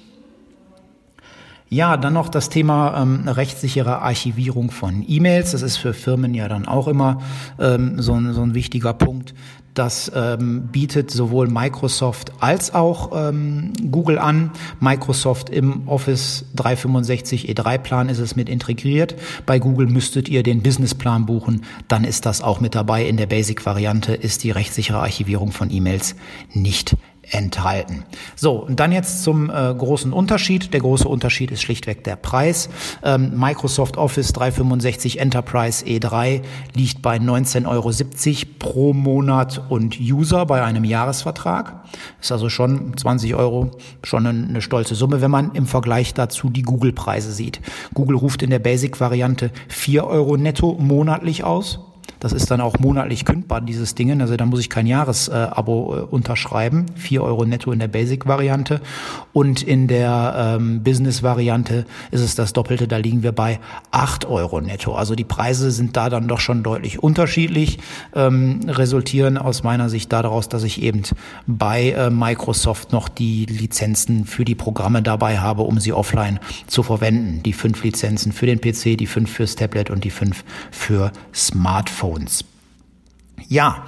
Ja, 1.69 1.97
dann 1.97 2.13
noch 2.13 2.29
das 2.29 2.49
Thema 2.49 3.03
ähm, 3.03 3.27
rechtssichere 3.27 4.01
Archivierung 4.01 4.71
von 4.71 5.05
E-Mails. 5.07 5.51
Das 5.51 5.63
ist 5.63 5.77
für 5.79 5.95
Firmen 5.95 6.33
ja 6.33 6.49
dann 6.49 6.67
auch 6.67 6.87
immer 6.87 7.21
ähm, 7.59 8.01
so, 8.01 8.13
ein, 8.15 8.33
so 8.35 8.43
ein 8.43 8.55
wichtiger 8.55 8.95
Punkt. 8.95 9.35
Das 9.75 10.11
ähm, 10.15 10.69
bietet 10.69 11.11
sowohl 11.11 11.49
Microsoft 11.49 12.33
als 12.41 12.73
auch 12.73 13.11
ähm, 13.15 13.73
Google 13.91 14.19
an. 14.19 14.53
Microsoft 14.81 15.51
im 15.51 15.87
Office 15.87 16.47
365 16.55 17.51
E3-Plan 17.51 18.09
ist 18.09 18.21
es 18.21 18.37
mit 18.37 18.49
integriert. 18.49 19.17
Bei 19.45 19.59
Google 19.59 19.89
müsstet 19.89 20.29
ihr 20.31 20.43
den 20.43 20.63
Businessplan 20.63 21.27
buchen. 21.27 21.63
Dann 21.89 22.05
ist 22.05 22.25
das 22.25 22.43
auch 22.43 22.61
mit 22.61 22.75
dabei. 22.75 23.07
In 23.07 23.19
der 23.19 23.27
Basic-Variante 23.27 24.15
ist 24.15 24.45
die 24.45 24.51
rechtssichere 24.53 25.01
Archivierung 25.01 25.51
von 25.53 25.71
E-Mails 25.71 26.15
nicht 26.55 26.97
enthalten. 27.31 28.05
So, 28.37 28.53
und 28.53 28.79
dann 28.81 28.93
jetzt 28.93 29.23
zum 29.23 29.51
äh, 29.51 29.75
großen 29.75 30.13
Unterschied. 30.13 30.73
Der 30.73 30.81
große 30.81 31.09
Unterschied 31.09 31.51
ist 31.51 31.63
schlichtweg 31.63 32.05
der 32.05 32.17
Preis. 32.17 32.69
Ähm, 33.03 33.33
Microsoft 33.37 33.97
Office 33.97 34.33
365 34.33 35.19
Enterprise 35.19 35.85
E3 35.85 36.43
liegt 36.75 37.03
bei 37.03 37.17
19,70 37.17 37.67
Euro 37.67 37.91
pro 38.59 38.93
Monat 38.93 39.63
und 39.69 39.99
User 40.01 40.47
bei 40.47 40.63
einem 40.63 40.85
Jahresvertrag. 40.85 41.85
Ist 42.21 42.33
also 42.33 42.49
schon 42.49 42.97
20 42.97 43.35
Euro, 43.35 43.73
schon 44.05 44.27
eine, 44.27 44.49
eine 44.49 44.63
stolze 44.63 44.95
Summe, 44.95 45.21
wenn 45.21 45.31
man 45.31 45.53
im 45.53 45.67
Vergleich 45.67 46.15
dazu 46.15 46.51
die 46.51 46.63
Google-Preise 46.63 47.33
sieht. 47.33 47.61
Google 47.95 48.17
ruft 48.17 48.43
in 48.43 48.51
der 48.51 48.59
Basic-Variante 48.59 49.51
4 49.69 50.07
Euro 50.07 50.37
netto 50.37 50.77
monatlich 50.79 51.45
aus. 51.45 51.81
Das 52.27 52.33
ist 52.33 52.51
dann 52.51 52.61
auch 52.61 52.81
monatlich 52.81 53.25
kündbar, 53.25 53.61
dieses 53.61 53.95
Ding. 53.95 54.21
Also 54.21 54.37
da 54.37 54.45
muss 54.47 54.59
ich 54.59 54.69
kein 54.69 54.89
Jahresabo 54.89 55.97
äh, 55.97 56.01
unterschreiben. 56.01 56.87
vier 56.97 57.23
Euro 57.23 57.45
netto 57.45 57.71
in 57.71 57.79
der 57.79 57.87
Basic-Variante. 57.87 58.81
Und 59.33 59.63
in 59.63 59.87
der 59.87 60.57
ähm, 60.59 60.83
Business-Variante 60.83 61.87
ist 62.11 62.23
es 62.23 62.35
das 62.35 62.53
Doppelte. 62.53 62.89
Da 62.89 62.97
liegen 62.97 63.23
wir 63.23 63.31
bei 63.31 63.61
acht 63.93 64.25
Euro 64.25 64.61
netto. 64.61 64.97
Also 64.97 65.15
die 65.15 65.23
Preise 65.23 65.71
sind 65.71 65.97
da 65.97 66.11
dann 66.11 66.27
doch 66.27 66.41
schon 66.41 66.65
deutlich 66.65 67.01
unterschiedlich, 67.01 67.79
ähm, 68.13 68.59
resultieren 68.67 69.39
aus 69.39 69.63
meiner 69.63 69.89
Sicht 69.89 70.13
daraus, 70.13 70.49
dass 70.49 70.65
ich 70.65 70.83
eben 70.83 71.03
bei 71.47 71.91
äh, 71.91 72.11
Microsoft 72.11 72.91
noch 72.91 73.09
die 73.09 73.47
Lizenzen 73.47 74.25
für 74.25 74.45
die 74.45 74.57
Programme 74.57 75.01
dabei 75.01 75.39
habe, 75.39 75.63
um 75.63 75.79
sie 75.79 75.93
offline 75.93 76.41
zu 76.67 76.83
verwenden. 76.83 77.45
Die 77.45 77.53
fünf 77.53 77.85
Lizenzen 77.85 78.33
für 78.33 78.47
den 78.47 78.61
PC, 78.61 78.99
die 78.99 79.07
fünf 79.07 79.31
fürs 79.31 79.55
Tablet 79.55 79.91
und 79.91 80.03
die 80.03 80.11
fünf 80.11 80.43
für 80.73 81.13
Smartphone. 81.33 82.16
Smartphones. 82.17 82.45
Ja, 83.49 83.85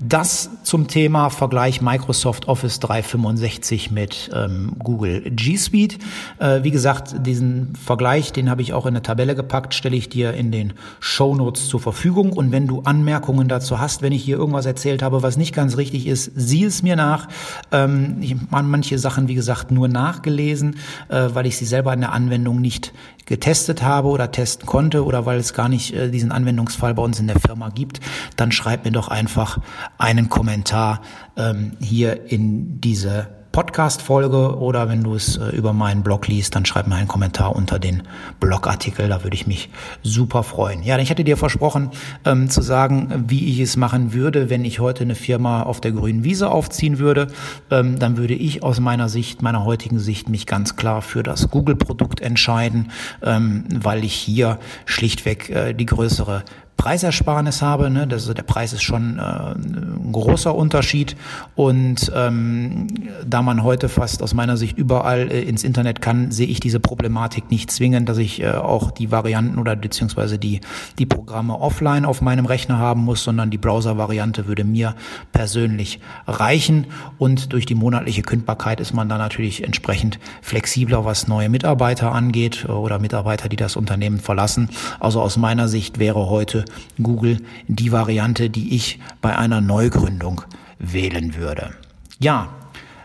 das 0.00 0.50
zum 0.62 0.88
Thema 0.88 1.28
Vergleich 1.28 1.82
Microsoft 1.82 2.48
Office 2.48 2.80
365 2.80 3.90
mit 3.90 4.30
ähm, 4.34 4.72
Google 4.78 5.20
G 5.30 5.56
Suite. 5.56 5.98
Äh, 6.38 6.62
wie 6.62 6.70
gesagt, 6.70 7.26
diesen 7.26 7.74
Vergleich, 7.76 8.32
den 8.32 8.48
habe 8.48 8.62
ich 8.62 8.72
auch 8.72 8.86
in 8.86 8.94
eine 8.94 9.02
Tabelle 9.02 9.34
gepackt, 9.34 9.74
stelle 9.74 9.96
ich 9.96 10.08
dir 10.08 10.32
in 10.32 10.50
den 10.50 10.72
Show 11.00 11.34
Notes 11.34 11.68
zur 11.68 11.80
Verfügung. 11.80 12.32
Und 12.32 12.50
wenn 12.50 12.66
du 12.66 12.80
Anmerkungen 12.82 13.48
dazu 13.48 13.78
hast, 13.78 14.00
wenn 14.00 14.12
ich 14.12 14.24
hier 14.24 14.38
irgendwas 14.38 14.64
erzählt 14.64 15.02
habe, 15.02 15.22
was 15.22 15.36
nicht 15.36 15.54
ganz 15.54 15.76
richtig 15.76 16.06
ist, 16.06 16.30
sieh 16.34 16.64
es 16.64 16.82
mir 16.82 16.96
nach. 16.96 17.28
Ähm, 17.70 18.16
ich 18.20 18.34
habe 18.50 18.62
manche 18.64 18.98
Sachen, 18.98 19.28
wie 19.28 19.34
gesagt, 19.34 19.70
nur 19.70 19.88
nachgelesen, 19.88 20.76
äh, 21.08 21.28
weil 21.34 21.46
ich 21.46 21.58
sie 21.58 21.66
selber 21.66 21.92
in 21.92 22.00
der 22.00 22.12
Anwendung 22.12 22.60
nicht 22.60 22.92
getestet 23.30 23.82
habe 23.82 24.08
oder 24.08 24.32
testen 24.32 24.66
konnte 24.66 25.04
oder 25.04 25.24
weil 25.24 25.38
es 25.38 25.54
gar 25.54 25.68
nicht 25.68 25.94
äh, 25.94 26.10
diesen 26.10 26.32
Anwendungsfall 26.32 26.94
bei 26.94 27.02
uns 27.02 27.20
in 27.20 27.28
der 27.28 27.38
Firma 27.38 27.68
gibt, 27.68 28.00
dann 28.34 28.50
schreib 28.50 28.84
mir 28.84 28.90
doch 28.90 29.06
einfach 29.06 29.58
einen 29.98 30.28
Kommentar 30.28 31.00
ähm, 31.36 31.72
hier 31.80 32.30
in 32.30 32.80
diese 32.80 33.28
Podcast-Folge 33.52 34.58
oder 34.58 34.88
wenn 34.88 35.02
du 35.02 35.14
es 35.14 35.36
äh, 35.36 35.48
über 35.48 35.72
meinen 35.72 36.04
Blog 36.04 36.28
liest, 36.28 36.54
dann 36.54 36.64
schreib 36.64 36.86
mir 36.86 36.94
einen 36.94 37.08
Kommentar 37.08 37.56
unter 37.56 37.80
den 37.80 38.04
Blogartikel. 38.38 39.08
Da 39.08 39.24
würde 39.24 39.34
ich 39.34 39.48
mich 39.48 39.70
super 40.04 40.44
freuen. 40.44 40.84
Ja, 40.84 40.98
ich 40.98 41.10
hatte 41.10 41.24
dir 41.24 41.36
versprochen 41.36 41.90
ähm, 42.24 42.48
zu 42.48 42.62
sagen, 42.62 43.24
wie 43.26 43.50
ich 43.50 43.58
es 43.58 43.76
machen 43.76 44.12
würde, 44.12 44.50
wenn 44.50 44.64
ich 44.64 44.78
heute 44.78 45.02
eine 45.02 45.16
Firma 45.16 45.64
auf 45.64 45.80
der 45.80 45.90
grünen 45.90 46.22
Wiese 46.22 46.48
aufziehen 46.48 47.00
würde. 47.00 47.26
Ähm, 47.72 47.98
dann 47.98 48.16
würde 48.16 48.34
ich 48.34 48.62
aus 48.62 48.78
meiner 48.78 49.08
Sicht, 49.08 49.42
meiner 49.42 49.64
heutigen 49.64 49.98
Sicht, 49.98 50.28
mich 50.28 50.46
ganz 50.46 50.76
klar 50.76 51.02
für 51.02 51.24
das 51.24 51.50
Google-Produkt 51.50 52.20
entscheiden, 52.20 52.92
ähm, 53.22 53.64
weil 53.74 54.04
ich 54.04 54.14
hier 54.14 54.60
schlichtweg 54.84 55.50
äh, 55.50 55.74
die 55.74 55.86
größere 55.86 56.44
Preisersparnis 56.80 57.60
habe. 57.60 57.90
Ne? 57.90 58.06
Das, 58.06 58.24
der 58.32 58.42
Preis 58.42 58.72
ist 58.72 58.82
schon 58.82 59.18
äh, 59.18 59.20
ein 59.20 60.12
großer 60.12 60.54
Unterschied. 60.54 61.14
Und 61.54 62.10
ähm, 62.16 62.86
da 63.26 63.42
man 63.42 63.62
heute 63.62 63.90
fast 63.90 64.22
aus 64.22 64.32
meiner 64.32 64.56
Sicht 64.56 64.78
überall 64.78 65.30
äh, 65.30 65.42
ins 65.42 65.62
Internet 65.62 66.00
kann, 66.00 66.30
sehe 66.30 66.46
ich 66.46 66.58
diese 66.58 66.80
Problematik 66.80 67.50
nicht 67.50 67.70
zwingend, 67.70 68.08
dass 68.08 68.16
ich 68.16 68.40
äh, 68.40 68.52
auch 68.52 68.92
die 68.92 69.10
Varianten 69.10 69.58
oder 69.58 69.76
beziehungsweise 69.76 70.38
die, 70.38 70.62
die 70.98 71.04
Programme 71.04 71.60
offline 71.60 72.06
auf 72.06 72.22
meinem 72.22 72.46
Rechner 72.46 72.78
haben 72.78 73.02
muss, 73.02 73.24
sondern 73.24 73.50
die 73.50 73.58
Browser-Variante 73.58 74.46
würde 74.46 74.64
mir 74.64 74.94
persönlich 75.32 76.00
reichen. 76.26 76.86
Und 77.18 77.52
durch 77.52 77.66
die 77.66 77.74
monatliche 77.74 78.22
Kündbarkeit 78.22 78.80
ist 78.80 78.94
man 78.94 79.10
da 79.10 79.18
natürlich 79.18 79.64
entsprechend 79.64 80.18
flexibler, 80.40 81.04
was 81.04 81.28
neue 81.28 81.50
Mitarbeiter 81.50 82.12
angeht 82.12 82.66
oder 82.70 82.98
Mitarbeiter, 82.98 83.50
die 83.50 83.56
das 83.56 83.76
Unternehmen 83.76 84.18
verlassen. 84.18 84.70
Also 84.98 85.20
aus 85.20 85.36
meiner 85.36 85.68
Sicht 85.68 85.98
wäre 85.98 86.30
heute 86.30 86.64
Google 87.02 87.38
die 87.68 87.92
Variante, 87.92 88.50
die 88.50 88.74
ich 88.74 88.98
bei 89.20 89.36
einer 89.36 89.60
Neugründung 89.60 90.42
wählen 90.78 91.36
würde. 91.36 91.70
Ja, 92.18 92.48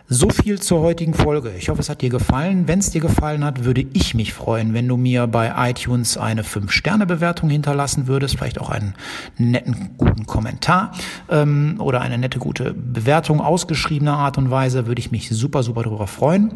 so 0.08 0.30
viel 0.30 0.60
zur 0.62 0.82
heutigen 0.82 1.16
Folge. 1.16 1.52
Ich 1.58 1.70
hoffe, 1.70 1.82
es 1.82 1.90
hat 1.90 2.02
dir 2.04 2.12
gefallen. 2.12 2.68
Wenn 2.68 2.78
es 2.78 2.92
dir 2.92 3.02
gefallen 3.02 3.44
hat, 3.44 3.64
würde 3.64 3.86
ich 3.94 4.14
mich 4.14 4.34
freuen, 4.34 4.76
wenn 4.76 4.88
du 4.88 4.98
mir 4.98 5.26
bei 5.26 5.70
iTunes 5.70 6.16
eine 6.16 6.44
5-Sterne-Bewertung 6.44 7.50
hinterlassen 7.50 8.06
würdest, 8.06 8.38
vielleicht 8.38 8.62
auch 8.62 8.70
einen 8.70 8.94
netten, 9.38 9.96
guten 9.98 10.28
Kommentar 10.28 10.92
ähm, 11.30 11.78
oder 11.80 12.02
eine 12.02 12.20
nette, 12.20 12.38
gute 12.38 12.76
Bewertung 12.76 13.42
ausgeschriebener 13.42 14.18
Art 14.18 14.38
und 14.38 14.52
Weise, 14.52 14.86
würde 14.86 15.00
ich 15.00 15.10
mich 15.10 15.30
super, 15.30 15.64
super 15.64 15.82
darüber 15.82 16.06
freuen. 16.06 16.52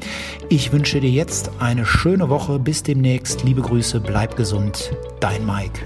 Ich 0.49 0.71
wünsche 0.71 0.99
dir 0.99 1.09
jetzt 1.09 1.49
eine 1.59 1.87
schöne 1.87 2.29
Woche. 2.29 2.59
Bis 2.59 2.83
demnächst. 2.83 3.43
Liebe 3.43 3.61
Grüße, 3.61 3.99
bleib 3.99 4.35
gesund. 4.35 4.91
Dein 5.21 5.43
Mike. 5.45 5.81